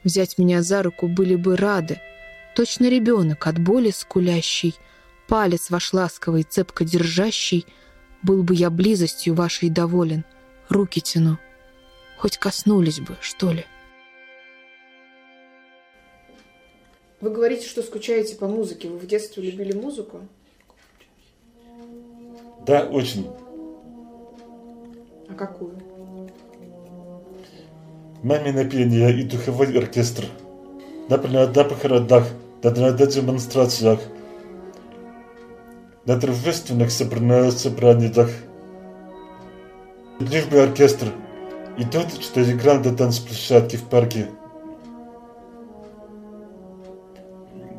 Взять 0.03 0.37
меня 0.37 0.61
за 0.61 0.83
руку 0.83 1.07
были 1.07 1.35
бы 1.35 1.55
рады. 1.55 2.01
Точно 2.55 2.89
ребенок 2.89 3.47
от 3.47 3.59
боли 3.59 3.91
скулящий. 3.91 4.75
Палец 5.27 5.69
ваш 5.69 5.93
ласковый, 5.93 6.43
цепко 6.43 6.83
держащий. 6.83 7.65
Был 8.23 8.43
бы 8.43 8.55
я 8.55 8.69
близостью 8.69 9.35
вашей 9.35 9.69
доволен. 9.69 10.25
Руки 10.69 11.01
тяну. 11.01 11.37
Хоть 12.17 12.37
коснулись 12.37 12.99
бы, 12.99 13.15
что 13.21 13.51
ли. 13.51 13.65
Вы 17.21 17.31
говорите, 17.31 17.67
что 17.67 17.81
скучаете 17.81 18.35
по 18.35 18.47
музыке. 18.47 18.89
Вы 18.89 18.97
в 18.97 19.07
детстве 19.07 19.43
любили 19.43 19.73
музыку? 19.73 20.27
Да, 22.65 22.85
очень. 22.85 23.27
А 25.29 25.33
какую? 25.35 25.86
Мамино 28.27 28.65
пение 28.65 29.17
и 29.17 29.23
духовой 29.23 29.71
оркестр. 29.77 30.25
Например, 31.07 31.47
на 31.47 31.63
похоронах, 31.63 32.27
на, 32.61 32.71
демонстрациях, 32.91 34.01
на 36.05 36.19
торжественных 36.19 36.91
собраниях. 36.91 38.29
Лишь 40.19 40.51
оркестр. 40.51 41.07
И 41.77 41.85
тот, 41.85 42.21
что 42.21 42.43
играл 42.43 42.79
на 42.79 42.93
танцплощадке 42.93 43.77
в 43.77 43.83
парке. 43.83 44.27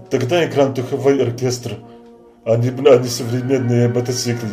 Тогда 0.08 0.46
играл 0.46 0.72
духовой 0.72 1.22
оркестр, 1.22 1.76
а 2.46 2.56
не, 2.56 2.70
а 2.70 2.96
не 2.96 3.08
современные 3.08 3.88
мотоциклы. 3.88 4.48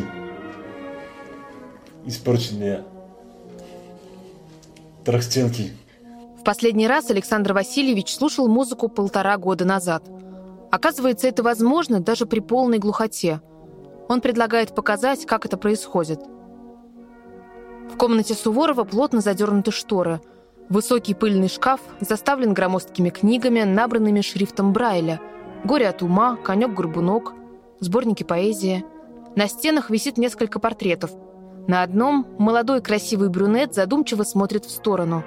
Испорченные. 2.05 2.83
Трахстенки. 5.05 5.71
Последний 6.45 6.87
раз 6.87 7.09
Александр 7.09 7.53
Васильевич 7.53 8.13
слушал 8.13 8.47
музыку 8.47 8.87
полтора 8.87 9.35
года 9.37 9.65
назад. 9.65 10.03
Оказывается, 10.69 11.27
это 11.27 11.41
возможно 11.41 12.01
даже 12.01 12.27
при 12.27 12.39
полной 12.39 12.77
глухоте. 12.77 13.41
Он 14.09 14.21
предлагает 14.21 14.75
показать, 14.75 15.25
как 15.25 15.47
это 15.47 15.57
происходит. 15.57 16.19
В 17.91 17.97
комнате 17.97 18.35
Суворова 18.35 18.83
плотно 18.83 19.21
задернуты 19.21 19.71
шторы. 19.71 20.21
Высокий 20.69 21.15
пыльный 21.15 21.49
шкаф 21.49 21.79
заставлен 21.99 22.53
громоздкими 22.53 23.09
книгами, 23.09 23.63
набранными 23.63 24.21
шрифтом 24.21 24.71
Брайля. 24.71 25.19
«Горе 25.63 25.89
от 25.89 26.03
ума», 26.03 26.35
«Конек-горбунок», 26.35 27.33
сборники 27.79 28.21
поэзии. 28.21 28.85
На 29.35 29.47
стенах 29.47 29.89
висит 29.89 30.19
несколько 30.19 30.59
портретов. 30.59 31.09
На 31.67 31.81
одном 31.81 32.27
молодой 32.37 32.81
красивый 32.81 33.29
брюнет 33.29 33.73
задумчиво 33.73 34.21
смотрит 34.21 34.65
в 34.65 34.69
сторону. 34.69 35.23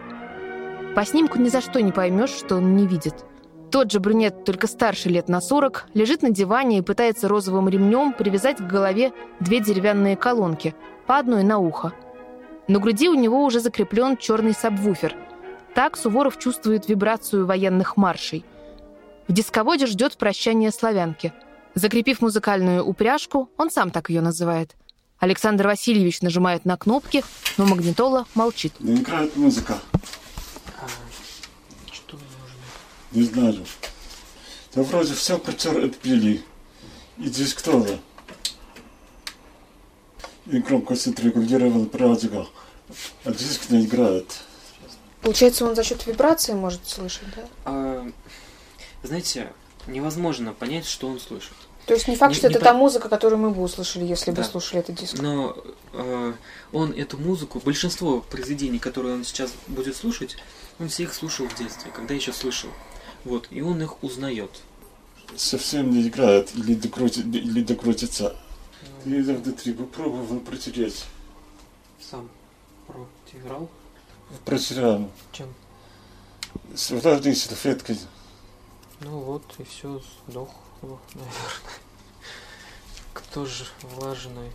По 0.94 1.04
снимку 1.04 1.38
ни 1.38 1.48
за 1.48 1.60
что 1.60 1.80
не 1.80 1.92
поймешь, 1.92 2.30
что 2.30 2.56
он 2.56 2.74
не 2.76 2.86
видит. 2.86 3.24
Тот 3.70 3.92
же 3.92 4.00
брюнет, 4.00 4.44
только 4.44 4.66
старше 4.66 5.08
лет 5.10 5.28
на 5.28 5.40
40, 5.40 5.88
лежит 5.94 6.22
на 6.22 6.30
диване 6.30 6.78
и 6.78 6.82
пытается 6.82 7.28
розовым 7.28 7.68
ремнем 7.68 8.12
привязать 8.12 8.56
к 8.56 8.66
голове 8.66 9.12
две 9.40 9.60
деревянные 9.60 10.16
колонки, 10.16 10.74
по 11.06 11.18
одной 11.18 11.44
на 11.44 11.58
ухо. 11.58 11.92
На 12.66 12.78
груди 12.78 13.08
у 13.08 13.14
него 13.14 13.44
уже 13.44 13.60
закреплен 13.60 14.16
черный 14.16 14.54
сабвуфер. 14.54 15.14
Так 15.74 15.96
Суворов 15.96 16.38
чувствует 16.38 16.88
вибрацию 16.88 17.46
военных 17.46 17.96
маршей. 17.96 18.44
В 19.26 19.32
дисководе 19.32 19.86
ждет 19.86 20.16
прощание 20.16 20.70
славянки. 20.70 21.32
Закрепив 21.74 22.22
музыкальную 22.22 22.84
упряжку, 22.84 23.50
он 23.58 23.70
сам 23.70 23.90
так 23.90 24.08
ее 24.08 24.22
называет. 24.22 24.74
Александр 25.18 25.66
Васильевич 25.66 26.22
нажимает 26.22 26.64
на 26.64 26.76
кнопки, 26.76 27.22
но 27.58 27.66
магнитола 27.66 28.26
молчит. 28.34 28.72
Не 28.80 28.96
играет 28.96 29.36
музыка. 29.36 29.78
Не 33.12 33.22
знаю. 33.22 33.64
Да 34.74 34.82
вроде 34.82 35.14
все 35.14 35.38
протер 35.38 35.84
отпили. 35.84 36.42
И 37.18 37.28
диск 37.28 37.62
тоже. 37.62 37.98
И 40.46 40.58
громкость 40.58 41.06
отрегулировал 41.08 41.88
радио. 41.92 42.46
А 43.24 43.32
диск 43.32 43.70
не 43.70 43.84
играет. 43.84 44.40
Получается, 45.20 45.66
он 45.66 45.74
за 45.74 45.82
счет 45.84 46.06
вибрации 46.06 46.52
может 46.52 46.86
слышать, 46.88 47.26
да? 47.34 47.48
А, 47.64 48.10
знаете, 49.02 49.52
невозможно 49.86 50.52
понять, 50.52 50.86
что 50.86 51.08
он 51.08 51.18
слышит. 51.20 51.52
То 51.86 51.94
есть 51.94 52.06
не 52.06 52.16
факт, 52.16 52.32
Не- 52.34 52.38
что 52.38 52.48
не 52.48 52.52
это 52.54 52.60
по- 52.60 52.64
та 52.66 52.74
музыка, 52.74 53.08
которую 53.08 53.40
мы 53.40 53.50
бы 53.50 53.62
услышали, 53.62 54.04
если 54.04 54.30
бы 54.30 54.38
Да. 54.38 54.44
слушали 54.44 54.80
этот 54.80 54.94
диск. 54.96 55.18
Но 55.18 55.56
э, 55.92 56.32
он 56.72 56.92
эту 56.92 57.16
музыку, 57.18 57.60
большинство 57.64 58.20
произведений, 58.20 58.78
которые 58.78 59.14
он 59.14 59.24
сейчас 59.24 59.52
будет 59.66 59.96
слушать, 59.96 60.36
он 60.78 60.88
все 60.88 61.04
их 61.04 61.14
слушал 61.14 61.46
в 61.48 61.54
детстве, 61.58 61.90
когда 61.94 62.14
еще 62.14 62.32
слышал. 62.32 62.70
Вот, 63.24 63.48
и 63.50 63.60
он 63.60 63.82
их 63.82 64.02
узнает. 64.02 64.50
Совсем 65.36 65.90
не 65.90 66.08
играет. 66.08 66.54
Или, 66.54 66.74
докрути, 66.74 67.20
или 67.20 67.62
докрутится. 67.62 68.36
Я 69.04 69.22
внутри 69.22 69.72
попробовал 69.72 70.40
протереть. 70.40 71.04
Сам 72.00 72.28
играл? 73.32 73.68
Протерял. 74.44 75.10
Чем? 75.32 75.54
С 76.74 76.90
влажной 76.90 77.34
салфеткой. 77.34 77.98
Ну 79.00 79.20
вот, 79.20 79.44
и 79.58 79.64
все 79.64 80.00
сдох, 80.26 80.50
наверное. 80.82 81.32
Кто 83.12 83.46
же 83.46 83.64
влажной 83.82 84.52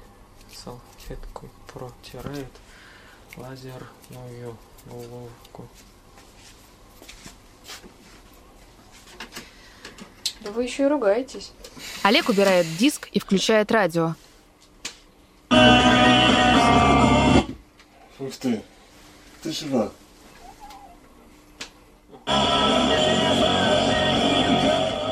салфеткой 0.54 1.50
протирает 1.72 2.52
лазерную 3.38 4.58
головку? 4.86 5.68
Да 10.44 10.52
вы 10.52 10.64
еще 10.64 10.84
и 10.84 10.88
ругаетесь. 10.88 11.52
Олег 12.04 12.30
убирает 12.30 12.66
диск 12.78 13.08
и 13.14 13.20
включает 13.20 13.72
радио. 13.72 14.16
Ух 18.20 18.36
ты, 18.40 18.62
ты 19.42 19.52
жива. 19.52 19.92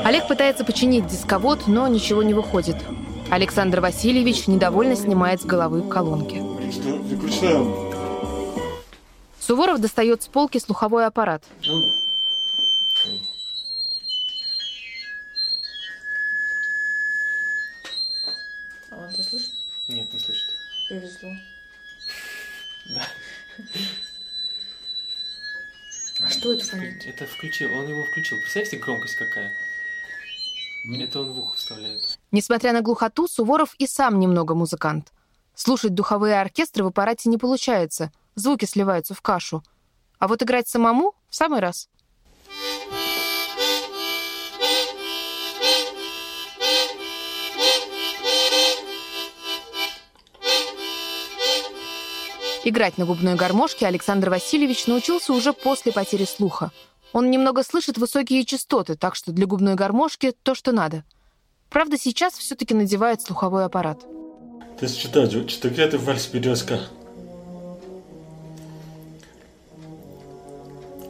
Олег 0.04 0.26
пытается 0.28 0.64
починить 0.64 1.06
дисковод, 1.06 1.66
но 1.66 1.88
ничего 1.88 2.22
не 2.22 2.34
выходит. 2.34 2.76
Александр 3.30 3.80
Васильевич 3.80 4.46
недовольно 4.48 4.96
снимает 4.96 5.40
с 5.40 5.44
головы 5.44 5.82
колонки. 5.88 6.36
Что, 6.70 6.90
выключаем? 6.96 7.74
Суворов 9.40 9.80
достает 9.80 10.22
с 10.22 10.26
полки 10.26 10.58
слуховой 10.58 11.06
аппарат. 11.06 11.42
Ну, 11.64 11.90
Повезло. 21.22 21.36
Да. 22.86 23.08
А 26.20 26.30
что 26.30 26.52
это 26.52 26.64
фонит? 26.64 27.06
Это 27.06 27.26
включил, 27.26 27.72
он 27.74 27.88
его 27.88 28.04
включил. 28.04 28.38
Представьте, 28.38 28.78
громкость 28.78 29.16
какая. 29.16 29.52
Это 30.98 31.20
он 31.20 31.32
в 31.32 31.38
ухо 31.38 31.56
вставляет. 31.56 32.18
Несмотря 32.32 32.72
на 32.72 32.80
глухоту, 32.80 33.28
Суворов 33.28 33.74
и 33.78 33.86
сам 33.86 34.18
немного 34.18 34.54
музыкант. 34.54 35.12
Слушать 35.54 35.94
духовые 35.94 36.40
оркестры 36.40 36.82
в 36.82 36.88
аппарате 36.88 37.28
не 37.28 37.38
получается, 37.38 38.10
звуки 38.34 38.64
сливаются 38.64 39.14
в 39.14 39.20
кашу. 39.20 39.62
А 40.18 40.28
вот 40.28 40.42
играть 40.42 40.68
самому 40.68 41.14
в 41.28 41.34
самый 41.36 41.60
раз. 41.60 41.88
Играть 52.64 52.96
на 52.96 53.06
губной 53.06 53.34
гармошке 53.34 53.88
Александр 53.88 54.30
Васильевич 54.30 54.86
научился 54.86 55.32
уже 55.32 55.52
после 55.52 55.90
потери 55.90 56.24
слуха. 56.24 56.70
Он 57.12 57.28
немного 57.28 57.64
слышит 57.64 57.98
высокие 57.98 58.44
частоты, 58.44 58.94
так 58.94 59.16
что 59.16 59.32
для 59.32 59.46
губной 59.46 59.74
гармошки 59.74 60.32
то, 60.44 60.54
что 60.54 60.70
надо. 60.70 61.02
Правда, 61.70 61.98
сейчас 61.98 62.34
все-таки 62.34 62.72
надевает 62.72 63.20
слуховой 63.20 63.64
аппарат. 63.64 64.00
Ты 64.78 64.86
считать, 64.86 65.50
что 65.50 65.70
где-то 65.70 65.98
вальс 65.98 66.28
березка. 66.28 66.78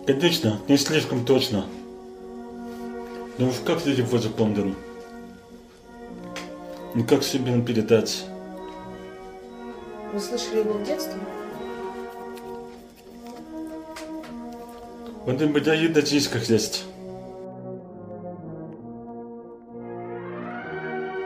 Конечно, 0.07 0.59
не 0.69 0.79
слишком 0.79 1.27
точно. 1.27 1.67
Но 3.37 3.49
уж 3.49 3.57
как 3.65 3.83
ты 3.83 3.91
его 3.91 4.19
запомнил? 4.19 4.75
Ну 6.95 7.05
как 7.05 7.23
себе 7.23 7.61
передать? 7.61 8.25
Вы 10.13 10.21
слышали 10.21 10.61
его 10.61 10.73
в 10.75 10.85
детстве? 10.85 11.21
Он 15.27 15.37
им 15.37 15.53
выдает 15.53 15.95
на 15.95 16.03
дисках 16.03 16.49
есть. 16.49 16.85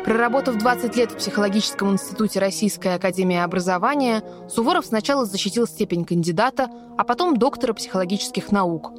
Проработав 0.04 0.56
20 0.56 0.96
лет 0.96 1.10
в 1.10 1.16
Психологическом 1.16 1.92
институте 1.92 2.38
Российской 2.38 2.94
академии 2.94 3.38
образования, 3.38 4.22
Суворов 4.48 4.86
сначала 4.86 5.24
защитил 5.24 5.66
степень 5.66 6.04
кандидата, 6.04 6.68
а 6.96 7.02
потом 7.02 7.36
доктора 7.36 7.72
психологических 7.72 8.52
наук. 8.52 8.92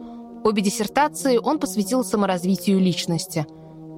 Обе 0.44 0.62
диссертации 0.62 1.38
он 1.38 1.60
посвятил 1.60 2.04
саморазвитию 2.04 2.80
личности. 2.80 3.48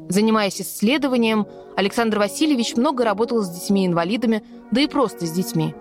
Занимаясь 0.07 0.61
исследованием, 0.61 1.47
Александр 1.75 2.19
Васильевич 2.19 2.75
много 2.75 3.03
работал 3.03 3.41
с 3.41 3.49
детьми-инвалидами, 3.49 4.43
да 4.69 4.81
и 4.81 4.87
просто 4.87 5.25
с 5.25 5.31
детьми. 5.31 5.73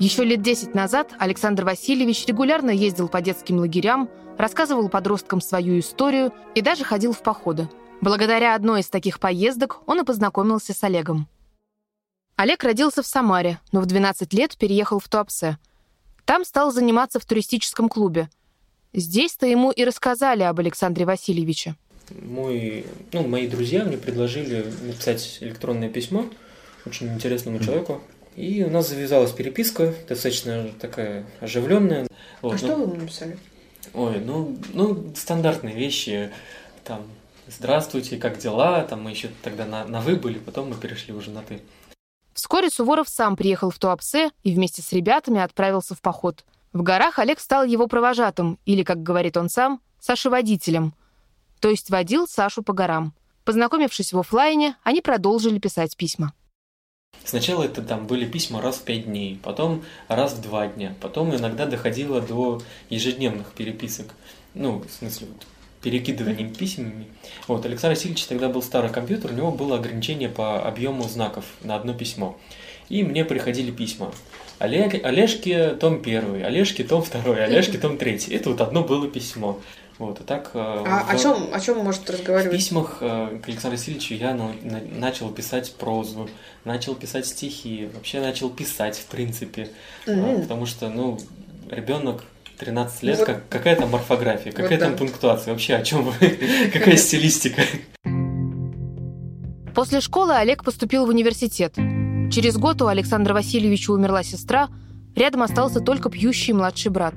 Еще 0.00 0.24
лет 0.24 0.40
10 0.40 0.74
назад 0.74 1.12
Александр 1.18 1.66
Васильевич 1.66 2.24
регулярно 2.24 2.70
ездил 2.70 3.06
по 3.06 3.20
детским 3.20 3.58
лагерям, 3.58 4.08
рассказывал 4.38 4.88
подросткам 4.88 5.42
свою 5.42 5.78
историю 5.78 6.32
и 6.54 6.62
даже 6.62 6.84
ходил 6.84 7.12
в 7.12 7.22
походы. 7.22 7.68
Благодаря 8.00 8.54
одной 8.54 8.80
из 8.80 8.88
таких 8.88 9.20
поездок 9.20 9.82
он 9.84 10.00
и 10.00 10.04
познакомился 10.04 10.72
с 10.72 10.82
Олегом. 10.84 11.28
Олег 12.36 12.64
родился 12.64 13.02
в 13.02 13.06
Самаре, 13.06 13.58
но 13.72 13.82
в 13.82 13.86
12 13.86 14.32
лет 14.32 14.56
переехал 14.56 15.00
в 15.00 15.08
Туапсе. 15.10 15.58
Там 16.24 16.46
стал 16.46 16.72
заниматься 16.72 17.20
в 17.20 17.26
туристическом 17.26 17.90
клубе. 17.90 18.30
Здесь-то 18.94 19.46
ему 19.46 19.70
и 19.70 19.84
рассказали 19.84 20.44
об 20.44 20.58
Александре 20.60 21.04
Васильевиче. 21.04 21.76
Мой, 22.22 22.86
ну, 23.12 23.28
мои 23.28 23.46
друзья 23.46 23.84
мне 23.84 23.98
предложили 23.98 24.64
написать 24.82 25.38
электронное 25.42 25.90
письмо 25.90 26.24
очень 26.86 27.12
интересному 27.12 27.58
человеку. 27.58 28.00
И 28.36 28.64
у 28.64 28.70
нас 28.70 28.88
завязалась 28.88 29.32
переписка, 29.32 29.94
достаточно 30.08 30.70
такая 30.80 31.26
оживленная. 31.40 32.06
Вот, 32.42 32.50
а 32.50 32.52
ну, 32.52 32.58
что 32.58 32.76
вы 32.76 32.96
написали? 32.96 33.38
Ой, 33.92 34.20
ну, 34.20 34.56
ну, 34.72 35.12
стандартные 35.16 35.74
вещи, 35.74 36.30
там, 36.84 37.02
здравствуйте, 37.48 38.16
как 38.16 38.38
дела, 38.38 38.82
там 38.84 39.02
мы 39.02 39.10
еще 39.10 39.30
тогда 39.42 39.66
на, 39.66 39.84
на 39.84 40.00
вы 40.00 40.16
были, 40.16 40.38
потом 40.38 40.70
мы 40.70 40.76
перешли 40.76 41.12
уже 41.12 41.30
на 41.30 41.42
ты. 41.42 41.60
Вскоре 42.34 42.70
Суворов 42.70 43.08
сам 43.08 43.36
приехал 43.36 43.70
в 43.70 43.78
Туапсе 43.78 44.30
и 44.42 44.54
вместе 44.54 44.82
с 44.82 44.92
ребятами 44.92 45.40
отправился 45.40 45.94
в 45.94 46.00
поход. 46.00 46.44
В 46.72 46.82
горах 46.82 47.18
Олег 47.18 47.40
стал 47.40 47.64
его 47.64 47.88
провожатым, 47.88 48.58
или, 48.64 48.84
как 48.84 49.02
говорит 49.02 49.36
он 49.36 49.48
сам, 49.48 49.80
Сашей-водителем. 49.98 50.94
То 51.58 51.68
есть 51.68 51.90
водил 51.90 52.28
Сашу 52.28 52.62
по 52.62 52.72
горам. 52.72 53.12
Познакомившись 53.44 54.12
в 54.12 54.18
офлайне, 54.18 54.76
они 54.84 55.00
продолжили 55.00 55.58
писать 55.58 55.96
письма. 55.96 56.32
Сначала 57.30 57.62
это 57.62 57.80
там 57.80 58.08
были 58.08 58.24
письма 58.24 58.60
раз 58.60 58.78
в 58.78 58.82
пять 58.82 59.04
дней, 59.04 59.38
потом 59.44 59.84
раз 60.08 60.32
в 60.32 60.40
два 60.42 60.66
дня, 60.66 60.96
потом 61.00 61.32
иногда 61.32 61.64
доходило 61.64 62.20
до 62.20 62.60
ежедневных 62.88 63.52
переписок, 63.52 64.06
ну, 64.54 64.80
в 64.80 64.90
смысле, 64.90 65.28
вот, 65.28 65.46
перекидыванием 65.80 66.52
письмами. 66.52 67.06
Вот, 67.46 67.64
Александр 67.64 67.94
Васильевич 67.94 68.24
тогда 68.24 68.48
был 68.48 68.62
старый 68.62 68.90
компьютер, 68.90 69.30
у 69.30 69.34
него 69.34 69.52
было 69.52 69.76
ограничение 69.76 70.28
по 70.28 70.60
объему 70.66 71.04
знаков 71.04 71.44
на 71.62 71.76
одно 71.76 71.94
письмо. 71.94 72.36
И 72.88 73.04
мне 73.04 73.24
приходили 73.24 73.70
письма. 73.70 74.12
Олег, 74.58 75.04
Олежке 75.04 75.70
том 75.74 76.02
первый, 76.02 76.42
Олежке 76.42 76.82
том 76.82 77.00
второй, 77.00 77.44
Олежке 77.44 77.78
том 77.78 77.96
третий. 77.96 78.34
Это 78.34 78.50
вот 78.50 78.60
одно 78.60 78.82
было 78.82 79.06
письмо. 79.06 79.60
Вот, 80.00 80.18
и 80.20 80.24
так... 80.24 80.50
А 80.54 81.04
в... 81.06 81.10
о 81.10 81.18
чем, 81.18 81.50
о 81.52 81.60
чем 81.60 81.78
может 81.84 82.08
В 82.08 82.10
разговаривать? 82.10 82.56
письмах 82.56 82.96
э, 83.02 83.38
к 83.44 83.46
Александру 83.48 83.78
Васильевичу 83.78 84.14
я 84.14 84.32
на- 84.34 84.54
на- 84.62 84.80
начал 84.98 85.30
писать 85.30 85.74
прозу, 85.74 86.28
начал 86.64 86.94
писать 86.94 87.26
стихи, 87.26 87.86
вообще 87.94 88.20
начал 88.20 88.48
писать, 88.48 88.96
в 88.96 89.04
принципе. 89.06 89.68
А, 90.08 90.10
Мгм. 90.12 90.40
Потому 90.42 90.64
что, 90.64 90.88
ну, 90.88 91.18
ребенок 91.70 92.24
13 92.58 93.02
лет, 93.02 93.18
Вот. 93.18 93.26
как, 93.26 93.48
какая 93.50 93.76
там 93.76 93.94
орфография, 93.94 94.52
какая 94.52 94.70
Вот 94.70 94.80
там 94.80 94.92
да. 94.92 94.96
пунктуация, 94.96 95.52
вообще 95.52 95.74
о 95.74 95.82
чем 95.82 96.02
вы, 96.04 96.12
какая 96.72 96.96
стилистика. 96.96 97.60
После 99.74 100.00
школы 100.00 100.34
Олег 100.34 100.64
поступил 100.64 101.04
в 101.06 101.10
университет. 101.10 101.74
Через 102.32 102.56
год 102.56 102.80
у 102.82 102.86
Александра 102.86 103.34
Васильевича 103.34 103.90
умерла 103.92 104.22
сестра, 104.22 104.68
рядом 105.14 105.42
остался 105.42 105.80
только 105.80 106.08
пьющий 106.10 106.52
младший 106.54 106.90
брат. 106.90 107.14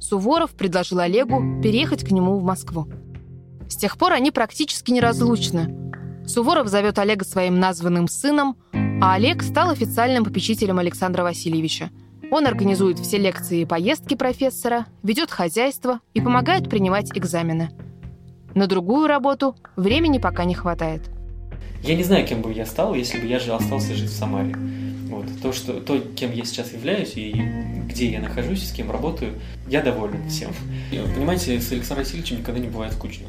Суворов 0.00 0.52
предложил 0.52 1.00
Олегу 1.00 1.60
переехать 1.62 2.04
к 2.04 2.10
нему 2.10 2.38
в 2.38 2.44
Москву. 2.44 2.86
С 3.68 3.76
тех 3.76 3.98
пор 3.98 4.12
они 4.12 4.30
практически 4.30 4.90
неразлучны. 4.90 5.74
Суворов 6.26 6.68
зовет 6.68 6.98
Олега 6.98 7.24
своим 7.24 7.58
названным 7.58 8.08
сыном, 8.08 8.56
а 9.00 9.14
Олег 9.14 9.42
стал 9.42 9.70
официальным 9.70 10.24
попечителем 10.24 10.78
Александра 10.78 11.22
Васильевича. 11.22 11.90
Он 12.30 12.46
организует 12.46 12.98
все 12.98 13.16
лекции 13.16 13.62
и 13.62 13.66
поездки 13.66 14.14
профессора, 14.14 14.86
ведет 15.02 15.30
хозяйство 15.30 16.00
и 16.12 16.20
помогает 16.20 16.68
принимать 16.68 17.16
экзамены. 17.16 17.70
На 18.54 18.66
другую 18.66 19.06
работу 19.06 19.56
времени 19.76 20.18
пока 20.18 20.44
не 20.44 20.54
хватает. 20.54 21.02
Я 21.82 21.94
не 21.94 22.02
знаю, 22.02 22.26
кем 22.26 22.42
бы 22.42 22.52
я 22.52 22.66
стал, 22.66 22.94
если 22.94 23.18
бы 23.20 23.26
я 23.26 23.38
же 23.38 23.52
остался 23.52 23.94
жить 23.94 24.10
в 24.10 24.16
Самаре. 24.16 24.54
Вот. 25.08 25.26
То, 25.40 25.52
что, 25.52 25.80
то, 25.80 25.98
кем 25.98 26.32
я 26.32 26.44
сейчас 26.44 26.72
являюсь 26.72 27.14
и 27.16 27.32
где 27.88 28.12
я 28.12 28.20
нахожусь, 28.20 28.68
с 28.68 28.72
кем 28.72 28.90
работаю, 28.90 29.34
я 29.68 29.82
доволен 29.82 30.28
всем. 30.28 30.52
Понимаете, 31.14 31.60
с 31.60 31.72
Александром 31.72 32.04
Васильевичем 32.04 32.38
никогда 32.38 32.60
не 32.60 32.68
бывает 32.68 32.92
скучно. 32.92 33.26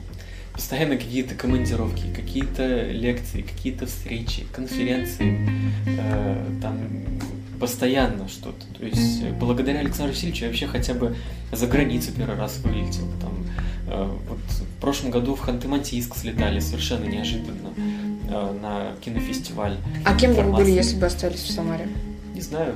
Постоянно 0.53 0.97
какие-то 0.97 1.35
командировки, 1.35 2.13
какие-то 2.13 2.91
лекции, 2.91 3.41
какие-то 3.41 3.85
встречи, 3.85 4.45
конференции, 4.51 5.47
э, 5.87 6.45
там 6.61 6.77
постоянно 7.59 8.27
что-то. 8.27 8.65
То 8.77 8.85
есть 8.85 9.23
э, 9.23 9.31
благодаря 9.31 9.79
Александру 9.79 10.13
Васильевичу 10.13 10.43
я 10.43 10.49
вообще 10.49 10.67
хотя 10.67 10.93
бы 10.93 11.15
за 11.53 11.65
границу 11.67 12.11
первый 12.11 12.35
раз 12.35 12.57
вылетел. 12.57 13.09
Там, 13.21 13.45
э, 13.87 14.17
вот 14.27 14.39
в 14.39 14.81
прошлом 14.81 15.11
году 15.11 15.35
в 15.35 15.47
Ханты-Мансийск 15.47 16.17
слетали 16.17 16.59
совершенно 16.59 17.05
неожиданно 17.05 17.69
на 18.29 18.93
кинофестиваль. 19.01 19.77
А 20.05 20.15
кем 20.15 20.33
бы 20.33 20.41
вы 20.43 20.53
были, 20.53 20.71
если 20.71 20.97
бы 20.97 21.05
остались 21.05 21.41
в 21.41 21.51
Самаре? 21.51 21.87
Не 22.33 22.41
знаю. 22.41 22.75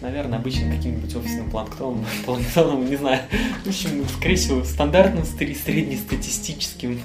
Наверное, 0.00 0.38
обычным 0.38 0.74
каким-нибудь 0.76 1.14
офисным 1.14 1.48
планктоном, 1.50 2.04
планктоном, 2.24 2.86
не 2.88 2.96
знаю. 2.96 3.20
В 3.64 3.68
общем, 3.68 4.04
скорее 4.08 4.36
всего, 4.36 4.64
стандартным, 4.64 5.22
сре- 5.22 5.54
среднестатистическим 5.54 7.00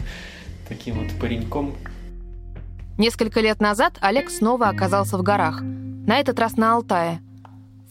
таким 0.67 0.99
вот 0.99 1.11
пареньком. 1.19 1.75
Несколько 2.97 3.41
лет 3.41 3.61
назад 3.61 3.97
Олег 4.01 4.31
снова 4.31 4.69
оказался 4.69 5.17
в 5.17 5.23
горах, 5.23 5.61
на 5.61 6.17
этот 6.19 6.39
раз 6.39 6.57
на 6.57 6.73
Алтае. 6.73 7.21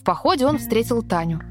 В 0.01 0.03
походе 0.03 0.45
он 0.45 0.57
встретил 0.57 1.01
Таню. 1.01 1.41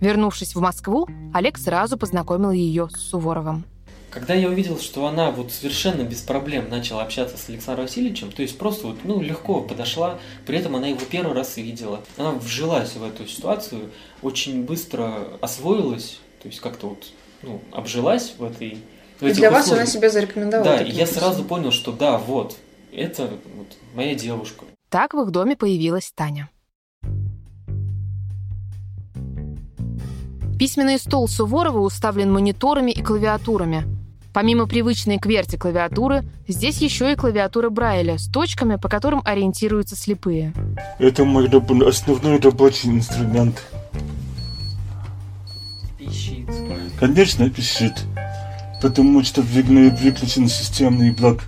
Вернувшись 0.00 0.54
в 0.54 0.60
Москву, 0.60 1.06
Олег 1.34 1.58
сразу 1.58 1.98
познакомил 1.98 2.52
ее 2.52 2.88
с 2.88 2.96
Суворовым. 2.96 3.64
Когда 4.10 4.32
я 4.32 4.48
увидел, 4.48 4.78
что 4.78 5.06
она 5.06 5.30
вот 5.30 5.52
совершенно 5.52 6.02
без 6.02 6.22
проблем 6.22 6.70
начала 6.70 7.02
общаться 7.02 7.36
с 7.36 7.48
Александром 7.50 7.86
Васильевичем, 7.86 8.32
то 8.32 8.40
есть 8.40 8.56
просто 8.56 8.86
вот, 8.86 8.96
ну, 9.04 9.20
легко 9.20 9.60
подошла, 9.60 10.18
при 10.46 10.58
этом 10.58 10.76
она 10.76 10.86
его 10.88 11.00
первый 11.10 11.34
раз 11.34 11.58
видела. 11.58 12.00
Она 12.16 12.32
вжилась 12.32 12.94
в 12.94 13.04
эту 13.04 13.26
ситуацию, 13.26 13.90
очень 14.22 14.64
быстро 14.64 15.28
освоилась, 15.42 16.20
то 16.42 16.48
есть 16.48 16.60
как-то 16.60 16.88
вот, 16.88 17.04
ну, 17.42 17.60
обжилась 17.70 18.34
в 18.38 18.44
этой 18.44 18.78
в 19.20 19.26
И 19.26 19.32
для 19.32 19.50
вас 19.50 19.64
условиях. 19.64 19.86
она 19.86 19.92
себя 19.92 20.10
зарекомендовала. 20.10 20.78
Да, 20.78 20.82
и 20.82 20.90
я 20.90 21.02
образом. 21.02 21.14
сразу 21.20 21.44
понял, 21.44 21.70
что 21.72 21.92
да, 21.92 22.16
вот, 22.18 22.56
это 22.92 23.28
вот 23.56 23.76
моя 23.94 24.14
девушка. 24.14 24.64
Так 24.88 25.12
в 25.12 25.20
их 25.20 25.30
доме 25.32 25.54
появилась 25.54 26.12
Таня. 26.14 26.48
Письменный 30.58 30.98
стол 30.98 31.28
Суворова 31.28 31.80
уставлен 31.80 32.32
мониторами 32.32 32.90
и 32.90 33.02
клавиатурами. 33.02 33.97
Помимо 34.38 34.68
привычной 34.68 35.18
кверти 35.18 35.56
клавиатуры, 35.56 36.22
здесь 36.46 36.78
еще 36.78 37.10
и 37.10 37.16
клавиатура 37.16 37.70
Брайля 37.70 38.18
с 38.18 38.28
точками, 38.28 38.76
по 38.76 38.88
которым 38.88 39.20
ориентируются 39.24 39.96
слепые. 39.96 40.52
Это 41.00 41.24
мой 41.24 41.48
раб- 41.48 41.82
основной 41.82 42.38
рабочий 42.38 42.88
инструмент. 42.88 43.60
Пищит. 45.98 46.46
Конечно, 47.00 47.50
пишет. 47.50 48.04
Потому 48.80 49.24
что 49.24 49.42
выключен 49.42 50.46
системный 50.46 51.10
блок. 51.10 51.40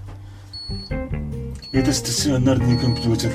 Это 1.70 1.92
стационарный 1.92 2.76
компьютер. 2.76 3.30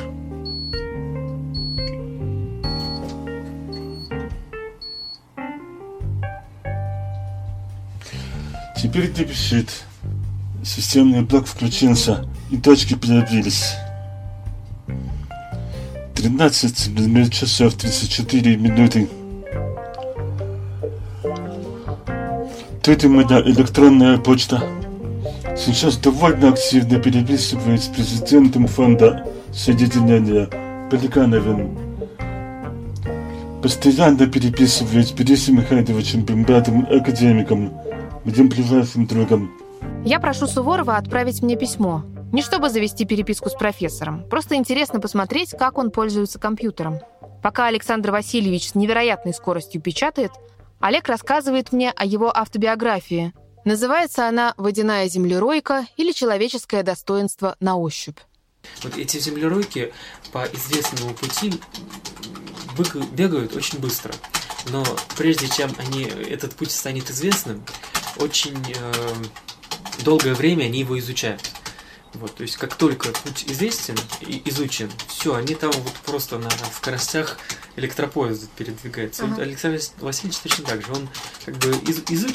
Теперь 8.86 9.08
пишет. 9.08 9.84
Системный 10.64 11.24
блок 11.24 11.48
включился, 11.48 12.24
и 12.52 12.58
точки 12.58 12.94
появились. 12.94 13.74
13 16.14 17.32
часов 17.32 17.74
34 17.74 18.56
минуты. 18.58 19.10
Тут 22.84 23.04
и 23.04 23.08
моя 23.08 23.42
электронная 23.42 24.20
почта. 24.20 24.64
Сейчас 25.58 25.98
довольно 25.98 26.50
активно 26.50 27.00
переписываюсь 27.00 27.86
с 27.86 27.88
президентом 27.88 28.68
фонда 28.68 29.26
соединения 29.52 30.46
Пеликановым. 30.92 31.76
Постоянно 33.64 34.28
переписываюсь 34.28 35.08
с 35.08 35.12
Борисом 35.12 35.56
Михайловичем 35.56 36.22
Бембатым, 36.22 36.86
академиком, 36.92 37.74
моим 38.26 38.50
ближайшим 38.50 39.06
другом. 39.06 39.52
Я 40.04 40.20
прошу 40.20 40.48
Суворова 40.48 40.98
отправить 40.98 41.42
мне 41.42 41.56
письмо. 41.56 42.04
Не 42.34 42.42
чтобы 42.42 42.70
завести 42.70 43.06
переписку 43.06 43.50
с 43.50 43.54
профессором, 43.54 44.28
просто 44.28 44.56
интересно 44.56 45.00
посмотреть, 45.00 45.52
как 45.52 45.78
он 45.78 45.92
пользуется 45.92 46.40
компьютером. 46.40 47.00
Пока 47.42 47.68
Александр 47.68 48.12
Васильевич 48.12 48.70
с 48.70 48.76
невероятной 48.76 49.34
скоростью 49.34 49.82
печатает, 49.82 50.32
Олег 50.80 51.08
рассказывает 51.08 51.72
мне 51.72 51.92
о 51.92 52.04
его 52.04 52.36
автобиографии. 52.36 53.34
Называется 53.64 54.28
она 54.28 54.54
«Водяная 54.58 55.08
землеройка» 55.08 55.86
или 55.96 56.12
«Человеческое 56.12 56.84
достоинство 56.84 57.56
на 57.60 57.78
ощупь». 57.78 58.18
Вот 58.84 58.98
эти 58.98 59.18
землеройки 59.18 59.94
по 60.32 60.46
известному 60.46 61.14
пути 61.14 61.54
бегают 63.12 63.56
очень 63.56 63.80
быстро. 63.80 64.14
Но 64.72 64.84
прежде 65.16 65.48
чем 65.48 65.72
они, 65.78 66.04
этот 66.04 66.56
путь 66.56 66.72
станет 66.72 67.10
известным, 67.10 67.64
очень 68.18 68.58
э, 68.76 69.14
долгое 70.04 70.34
время 70.34 70.66
они 70.66 70.80
его 70.80 70.98
изучают. 71.00 71.42
Вот, 72.14 72.34
то 72.36 72.44
есть 72.44 72.56
как 72.56 72.76
только 72.76 73.12
путь 73.12 73.44
известен 73.48 73.96
и 74.22 74.42
изучен, 74.46 74.90
все, 75.10 75.36
они 75.36 75.54
там 75.54 75.72
вот 75.72 75.94
просто 76.06 76.38
на 76.40 76.50
скоростях 76.74 77.38
электропоезда 77.76 78.48
передвигаются. 78.56 79.26
Ага. 79.26 79.34
Вот 79.34 79.42
Александр 79.42 79.82
Васильевич 80.00 80.38
точно 80.40 80.64
так 80.64 80.82
же. 80.86 80.94
Он 80.94 81.10
как 81.46 81.58
бы 81.58 81.72
из- 81.90 82.00
изу- 82.04 82.34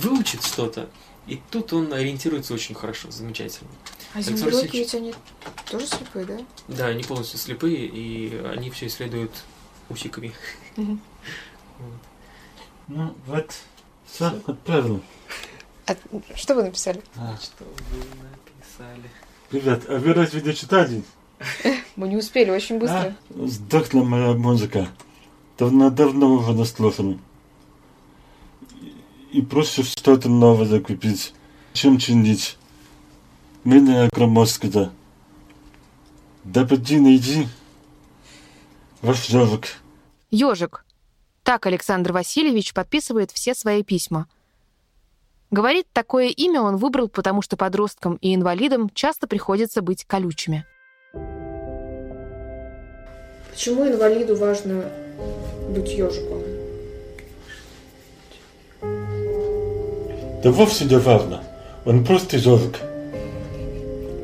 выучит 0.00 0.44
что-то, 0.44 0.90
и 1.26 1.40
тут 1.50 1.72
он 1.72 1.90
ориентируется 1.94 2.52
очень 2.52 2.74
хорошо, 2.74 3.10
замечательно. 3.10 3.70
А 4.12 4.18
Александр 4.18 4.38
землеройки 4.40 4.66
Васильевич. 4.66 4.92
ведь 4.92 4.94
они 4.94 5.14
тоже 5.70 5.86
слепые, 5.86 6.24
да? 6.26 6.38
Да, 6.68 6.86
они 6.88 7.02
полностью 7.02 7.38
слепые, 7.38 7.86
и 7.86 8.36
они 8.54 8.70
все 8.70 8.86
исследуют 8.88 9.32
усиками. 9.88 10.34
Мгм. 10.76 11.00
Ну, 12.88 13.14
вот, 13.26 13.54
все, 14.12 14.26
отправил. 14.46 15.00
А 15.86 15.96
что 16.36 16.54
вы 16.54 16.62
написали? 16.64 17.02
Что 17.40 17.64
вы 17.64 17.98
написали? 18.58 19.10
Ребят, 19.50 19.82
а 19.88 19.98
вы 19.98 20.12
разве 20.12 20.40
не 20.42 20.54
читали? 20.54 21.02
Мы 21.96 22.08
не 22.08 22.16
успели, 22.16 22.50
очень 22.50 22.78
быстро. 22.78 23.16
А? 23.30 23.46
Сдохла 23.48 24.02
моя 24.04 24.32
музыка. 24.32 24.88
Давно-давно 25.58 26.34
уже 26.34 26.52
наслушан. 26.52 27.20
И- 28.80 29.38
И 29.38 29.42
проще 29.42 29.82
что-то 29.82 30.28
новое 30.28 30.80
купить, 30.80 31.34
чем 31.72 31.98
чинить. 31.98 32.56
Менее 33.64 34.08
громоздкого. 34.12 34.92
Да 36.44 36.64
поди 36.64 36.98
найди. 37.00 37.48
Ваш 39.02 39.24
ежик. 39.26 39.76
Ежик. 40.30 40.81
Так 41.44 41.66
Александр 41.66 42.12
Васильевич 42.12 42.72
подписывает 42.72 43.32
все 43.32 43.54
свои 43.54 43.82
письма. 43.82 44.28
Говорит, 45.50 45.86
такое 45.92 46.28
имя 46.28 46.62
он 46.62 46.76
выбрал, 46.76 47.08
потому 47.08 47.42
что 47.42 47.56
подросткам 47.56 48.14
и 48.22 48.34
инвалидам 48.34 48.90
часто 48.94 49.26
приходится 49.26 49.82
быть 49.82 50.04
колючими. 50.04 50.64
Почему 53.50 53.86
инвалиду 53.86 54.36
важно 54.36 54.84
быть 55.68 55.90
ежиком? 55.90 56.42
Да 60.42 60.50
вовсе 60.50 60.84
не 60.86 60.96
важно. 60.98 61.42
Он 61.84 62.04
просто 62.04 62.36
ежик. 62.36 62.78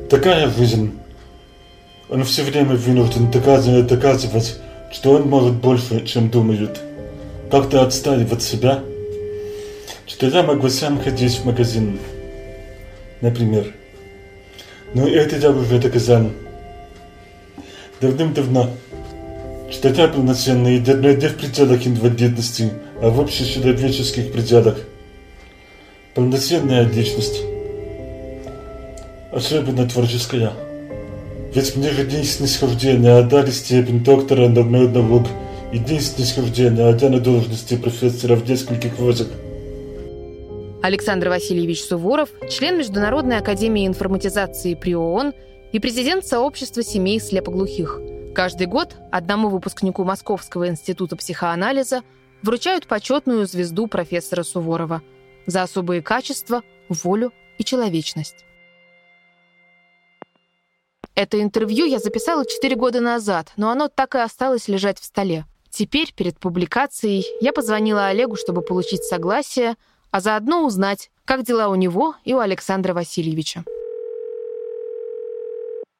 Такая 0.09 0.49
жизнь. 0.49 0.97
Он 2.09 2.23
все 2.23 2.43
время 2.43 2.75
вынужден 2.75 3.29
доказывать, 3.29 3.85
доказывать, 3.87 4.57
что 4.91 5.11
он 5.11 5.29
может 5.29 5.53
больше, 5.53 6.03
чем 6.07 6.31
думают. 6.31 6.81
Как-то 7.51 7.81
отстаивать 7.81 8.43
себя. 8.43 8.83
Я 10.27 10.43
могу 10.43 10.69
сам 10.69 11.01
ходить 11.01 11.37
в 11.37 11.45
магазин. 11.45 11.99
Например. 13.21 13.73
Но 14.93 15.07
это 15.07 15.35
я 15.37 15.49
уже 15.49 15.79
доказал. 15.79 16.29
Давным-давно. 18.01 18.69
Что 19.71 19.89
я 19.89 20.07
полноценный 20.07 20.79
не 20.79 21.27
в 21.29 21.37
пределах 21.37 21.85
инвалидности, 21.85 22.71
а 23.01 23.09
в 23.09 23.19
общечеловеческих 23.19 24.31
пределах 24.31 24.77
полноценная 26.13 26.83
личность. 26.83 27.41
Особенно 29.31 29.87
творческая. 29.87 30.53
Ведь 31.53 31.75
мне 31.75 31.89
же 31.91 32.05
день 32.05 32.25
снисхождения 32.25 33.17
отдали 33.17 33.51
степень 33.51 34.03
доктора 34.03 34.49
наук 34.49 34.87
наук 34.87 35.27
день 35.77 36.01
снисхождения 36.01 36.89
отдали 36.89 37.15
на 37.15 37.19
должности 37.19 37.77
профессора 37.77 38.35
в 38.35 38.49
нескольких 38.49 38.97
вузах. 38.97 39.27
Александр 40.81 41.29
Васильевич 41.29 41.83
Суворов, 41.83 42.29
член 42.49 42.77
Международной 42.77 43.37
академии 43.37 43.85
информатизации 43.85 44.73
при 44.73 44.95
ООН 44.95 45.33
и 45.71 45.79
президент 45.79 46.25
сообщества 46.25 46.81
семей 46.83 47.19
слепоглухих. 47.19 47.99
Каждый 48.33 48.67
год 48.67 48.95
одному 49.11 49.49
выпускнику 49.49 50.03
Московского 50.03 50.69
института 50.69 51.15
психоанализа 51.15 52.01
вручают 52.41 52.87
почетную 52.87 53.45
звезду 53.45 53.87
профессора 53.87 54.43
Суворова 54.43 55.01
за 55.45 55.63
особые 55.63 56.01
качества, 56.01 56.63
волю 56.87 57.33
и 57.57 57.63
человечность. 57.63 58.45
Это 61.15 61.41
интервью 61.41 61.85
я 61.85 61.99
записала 61.99 62.45
4 62.45 62.75
года 62.77 63.01
назад, 63.01 63.51
но 63.57 63.69
оно 63.69 63.89
так 63.89 64.15
и 64.15 64.19
осталось 64.19 64.69
лежать 64.69 64.99
в 64.99 65.03
столе. 65.03 65.45
Теперь, 65.69 66.13
перед 66.15 66.39
публикацией, 66.39 67.25
я 67.41 67.53
позвонила 67.53 68.07
Олегу, 68.07 68.35
чтобы 68.35 68.61
получить 68.61 69.03
согласие, 69.03 69.75
а 70.11 70.19
заодно 70.19 70.65
узнать, 70.65 71.11
как 71.25 71.43
дела 71.43 71.69
у 71.69 71.75
него 71.75 72.15
и 72.25 72.33
у 72.33 72.39
Александра 72.39 72.93
Васильевича. 72.93 73.63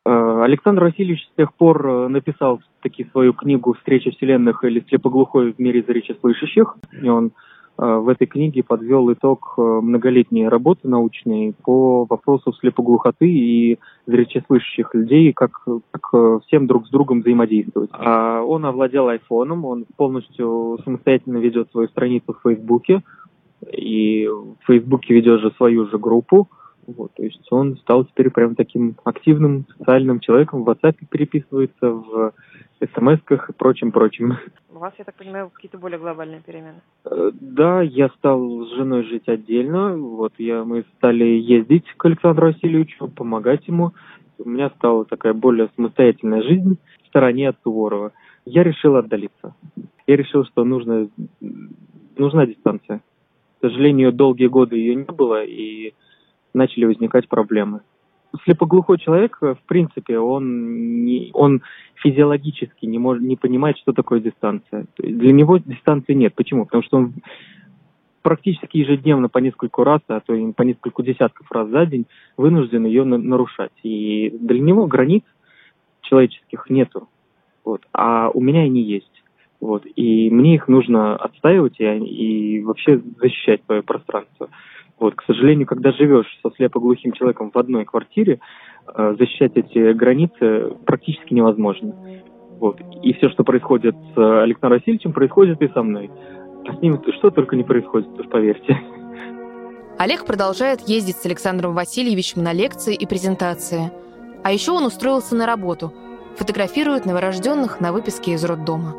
Э, 0.06 0.44
Александр 0.44 0.86
Васильевич 0.86 1.22
с 1.32 1.36
тех 1.38 1.54
пор 1.54 1.88
э, 1.88 2.08
написал 2.08 2.62
таки 2.82 3.08
свою 3.12 3.34
книгу 3.34 3.74
«Встреча 3.74 4.10
вселенных» 4.12 4.64
или 4.64 4.84
«Слепоглухой 4.90 5.54
в 5.54 5.60
мире 5.60 5.84
зрячеслышащих». 5.88 6.76
И 7.02 7.08
он 7.08 7.32
в 7.80 8.10
этой 8.10 8.28
книге 8.28 8.62
подвел 8.62 9.12
итог 9.13 9.54
многолетней 9.58 10.50
работы 10.50 10.89
научной 10.89 11.54
по 11.63 12.06
вопросу 12.06 12.52
слепоглухоты 12.52 13.30
и 13.30 13.80
зрячеслышащих 14.06 14.94
людей, 14.94 15.32
как, 15.32 15.52
как 15.92 16.44
всем 16.44 16.68
друг 16.68 16.88
с 16.88 16.89
другом 16.89 17.22
взаимодействовать. 17.22 17.89
А 17.94 18.42
он 18.42 18.65
овладел 18.65 19.08
айфоном, 19.08 19.63
он 19.63 19.86
полностью 19.96 20.80
самостоятельно 20.84 21.38
ведет 21.38 21.72
свою 21.72 21.88
страницу 21.88 22.34
в 22.34 22.42
Фейсбуке, 22.42 23.02
и 23.72 24.28
в 24.28 24.65
Фейсбуке 24.68 25.13
ведет 25.13 25.39
же 25.39 25.52
свою 25.52 25.88
же 25.88 25.98
группу, 25.98 26.50
вот, 26.97 27.13
то 27.13 27.23
есть 27.23 27.47
он 27.52 27.78
стал 27.78 28.06
теперь 28.06 28.30
прям 28.30 28.56
таким 28.56 28.95
активным 29.04 29.65
социальным 29.78 30.19
человеком, 30.19 30.63
в 30.63 30.69
WhatsApp 30.69 30.95
переписывается, 31.10 31.89
в 31.89 32.34
смс-ках 32.82 33.49
и 33.49 33.54
прочим-прочим. 33.54 34.38
У 34.73 34.78
вас, 34.80 34.93
я 34.97 35.04
так 35.04 35.15
понимаю, 35.15 35.49
какие-то 35.49 35.78
более 35.78 35.99
глобальные 35.99 36.41
перемены? 36.41 36.82
Э, 37.06 37.32
да, 37.34 37.82
я 37.82 38.10
стал 38.10 38.65
с 38.65 38.75
женой 38.75 39.04
жить 39.04 39.28
отдельно. 39.28 39.97
Вот 39.97 40.34
я, 40.38 40.63
мы 40.63 40.86
стали 40.97 41.25
ездить 41.25 41.86
к 41.97 42.06
Александру 42.06 42.47
Васильевичу, 42.47 43.10
помогать 43.10 43.67
ему. 43.67 43.91
У 44.38 44.47
меня 44.47 44.69
стала 44.78 45.04
такая 45.04 45.34
более 45.34 45.69
самостоятельная 45.75 46.41
жизнь 46.43 46.78
в 47.04 47.08
стороне 47.08 47.49
от 47.49 47.58
Суворова. 47.63 48.13
Я 48.45 48.63
решил 48.63 48.95
отдалиться. 48.95 49.54
Я 50.08 50.15
решил, 50.15 50.45
что 50.45 50.63
нужно, 50.63 51.10
нужна 52.17 52.45
дистанция. 52.45 53.02
К 53.58 53.67
сожалению, 53.67 54.13
долгие 54.13 54.47
годы 54.47 54.78
ее 54.78 54.95
не 54.95 55.04
было, 55.04 55.43
и 55.43 55.93
начали 56.54 56.86
возникать 56.86 57.28
проблемы. 57.28 57.82
Слепоглухой 58.44 59.00
человек, 59.00 59.38
в 59.42 59.58
принципе, 59.66 60.20
он, 60.20 61.04
не, 61.04 61.32
он 61.34 61.62
физиологически 61.96 62.86
не, 62.86 63.00
может, 63.00 63.24
не 63.24 63.36
понимает, 63.36 63.78
что 63.78 63.92
такое 63.92 64.20
дистанция. 64.20 64.86
Для 64.98 65.32
него 65.32 65.58
дистанции 65.58 66.14
нет. 66.14 66.36
Почему? 66.36 66.66
Потому 66.66 66.84
что 66.84 66.98
он 66.98 67.14
практически 68.22 68.78
ежедневно 68.78 69.30
по 69.30 69.40
нескольку 69.40 69.84
раз, 69.84 70.02
а 70.08 70.20
то 70.20 70.36
и 70.36 70.52
по 70.52 70.62
нескольку 70.62 71.02
десятков 71.02 71.52
раз 71.52 71.70
за 71.70 71.86
день 71.88 72.06
вынужден 72.38 72.86
ее 72.86 73.04
на 73.04 73.18
нарушать. 73.18 73.72
И 73.82 74.30
для 74.40 74.60
него 74.60 74.86
границ 74.86 75.24
человеческих 76.02 76.70
нету. 76.70 77.08
Вот. 77.64 77.82
А 77.94 78.30
у 78.30 78.42
меня 78.42 78.62
они 78.62 78.82
есть. 78.82 79.24
Вот. 79.60 79.86
И 79.96 80.30
мне 80.30 80.56
их 80.56 80.68
нужно 80.68 81.16
отстаивать 81.16 81.80
и, 81.80 81.86
и 81.86 82.62
вообще 82.62 83.02
защищать 83.20 83.62
свое 83.66 83.82
пространство. 83.82 84.50
Вот, 85.00 85.16
к 85.16 85.24
сожалению, 85.24 85.66
когда 85.66 85.92
живешь 85.92 86.28
со 86.44 86.52
слепоглухим 86.56 87.14
человеком 87.14 87.52
в 87.54 87.58
одной 87.58 87.86
квартире, 87.86 88.40
э, 88.94 89.16
защищать 89.18 89.54
эти 89.56 89.94
границы 89.94 90.76
практически 90.86 91.34
невозможно. 91.34 91.96
Вот. 92.60 92.82
И 93.02 93.14
все, 93.14 93.30
что 93.30 93.46
происходит 93.46 93.96
с 94.14 94.42
Александром 94.44 94.80
Васильевичем, 94.80 95.14
происходит 95.14 95.62
и 95.62 95.70
со 95.70 95.82
мной. 95.82 96.12
А 96.68 96.76
с 96.76 96.82
ним 96.82 97.02
что 97.18 97.30
только 97.30 97.56
не 97.56 97.64
происходит, 97.64 98.10
уж 98.20 98.28
поверьте. 98.28 98.78
Олег 99.98 100.26
продолжает 100.26 100.82
ездить 100.82 101.16
с 101.16 101.26
Александром 101.26 101.74
Васильевичем 101.74 102.44
на 102.44 102.52
лекции 102.52 102.96
и 102.96 103.06
презентации. 103.06 103.92
А 104.44 104.52
еще 104.52 104.74
он 104.74 104.86
устроился 104.86 105.36
на 105.36 105.46
работу. 105.46 105.94
Фотографирует 106.36 107.06
новорожденных 107.06 107.80
на 107.80 107.94
выписке 107.94 108.34
из 108.34 108.44
роддома. 108.44 108.96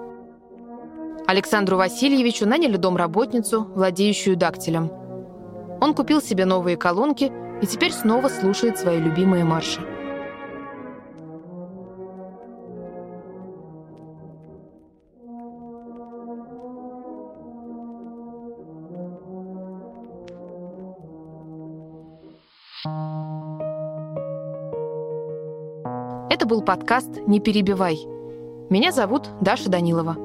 Александру 1.26 1.76
Васильевичу 1.76 2.46
наняли 2.46 2.76
домработницу, 2.76 3.64
владеющую 3.74 4.36
дактилем– 4.36 4.90
он 5.80 5.94
купил 5.94 6.20
себе 6.20 6.44
новые 6.44 6.76
колонки 6.76 7.32
и 7.62 7.66
теперь 7.66 7.92
снова 7.92 8.28
слушает 8.28 8.78
свои 8.78 8.98
любимые 8.98 9.44
марши. 9.44 9.80
Это 26.30 26.46
был 26.46 26.62
подкаст 26.62 27.08
«Не 27.26 27.40
перебивай». 27.40 27.98
Меня 28.70 28.92
зовут 28.92 29.28
Даша 29.40 29.68
Данилова. 29.68 30.16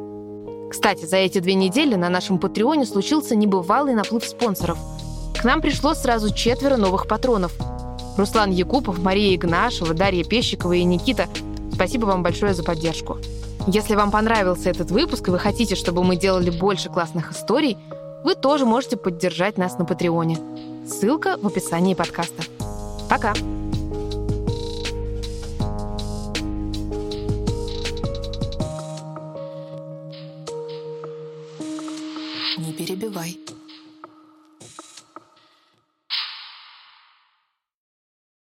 Кстати, 0.70 1.06
за 1.06 1.18
эти 1.18 1.40
две 1.40 1.56
недели 1.56 1.96
на 1.96 2.10
нашем 2.10 2.40
Патреоне 2.40 2.86
случился 2.86 3.36
небывалый 3.36 3.96
наплыв 3.96 4.24
спонсоров– 4.24 4.78
нам 5.46 5.62
пришло 5.62 5.94
сразу 5.94 6.34
четверо 6.34 6.76
новых 6.78 7.08
патронов. 7.08 7.54
Руслан 8.18 8.52
Якупов, 8.52 9.00
Мария 9.00 9.36
Игнашева, 9.36 9.94
Дарья 9.94 10.24
Пещикова 10.24 10.74
и 10.74 10.84
Никита. 10.84 11.28
Спасибо 11.74 12.06
вам 12.06 12.24
большое 12.24 12.54
за 12.54 12.64
поддержку. 12.64 13.18
Если 13.68 13.96
вам 13.96 14.12
понравился 14.12 14.70
этот 14.70 14.92
выпуск 14.92 15.28
и 15.28 15.32
вы 15.32 15.40
хотите, 15.40 15.76
чтобы 15.76 16.04
мы 16.04 16.16
делали 16.16 16.50
больше 16.50 16.90
классных 16.90 17.32
историй, 17.32 17.78
вы 18.24 18.36
тоже 18.36 18.66
можете 18.66 18.98
поддержать 18.98 19.58
нас 19.58 19.78
на 19.78 19.86
Патреоне. 19.86 20.38
Ссылка 20.88 21.38
в 21.42 21.48
описании 21.48 21.94
подкаста. 21.94 22.44
Пока! 23.10 23.34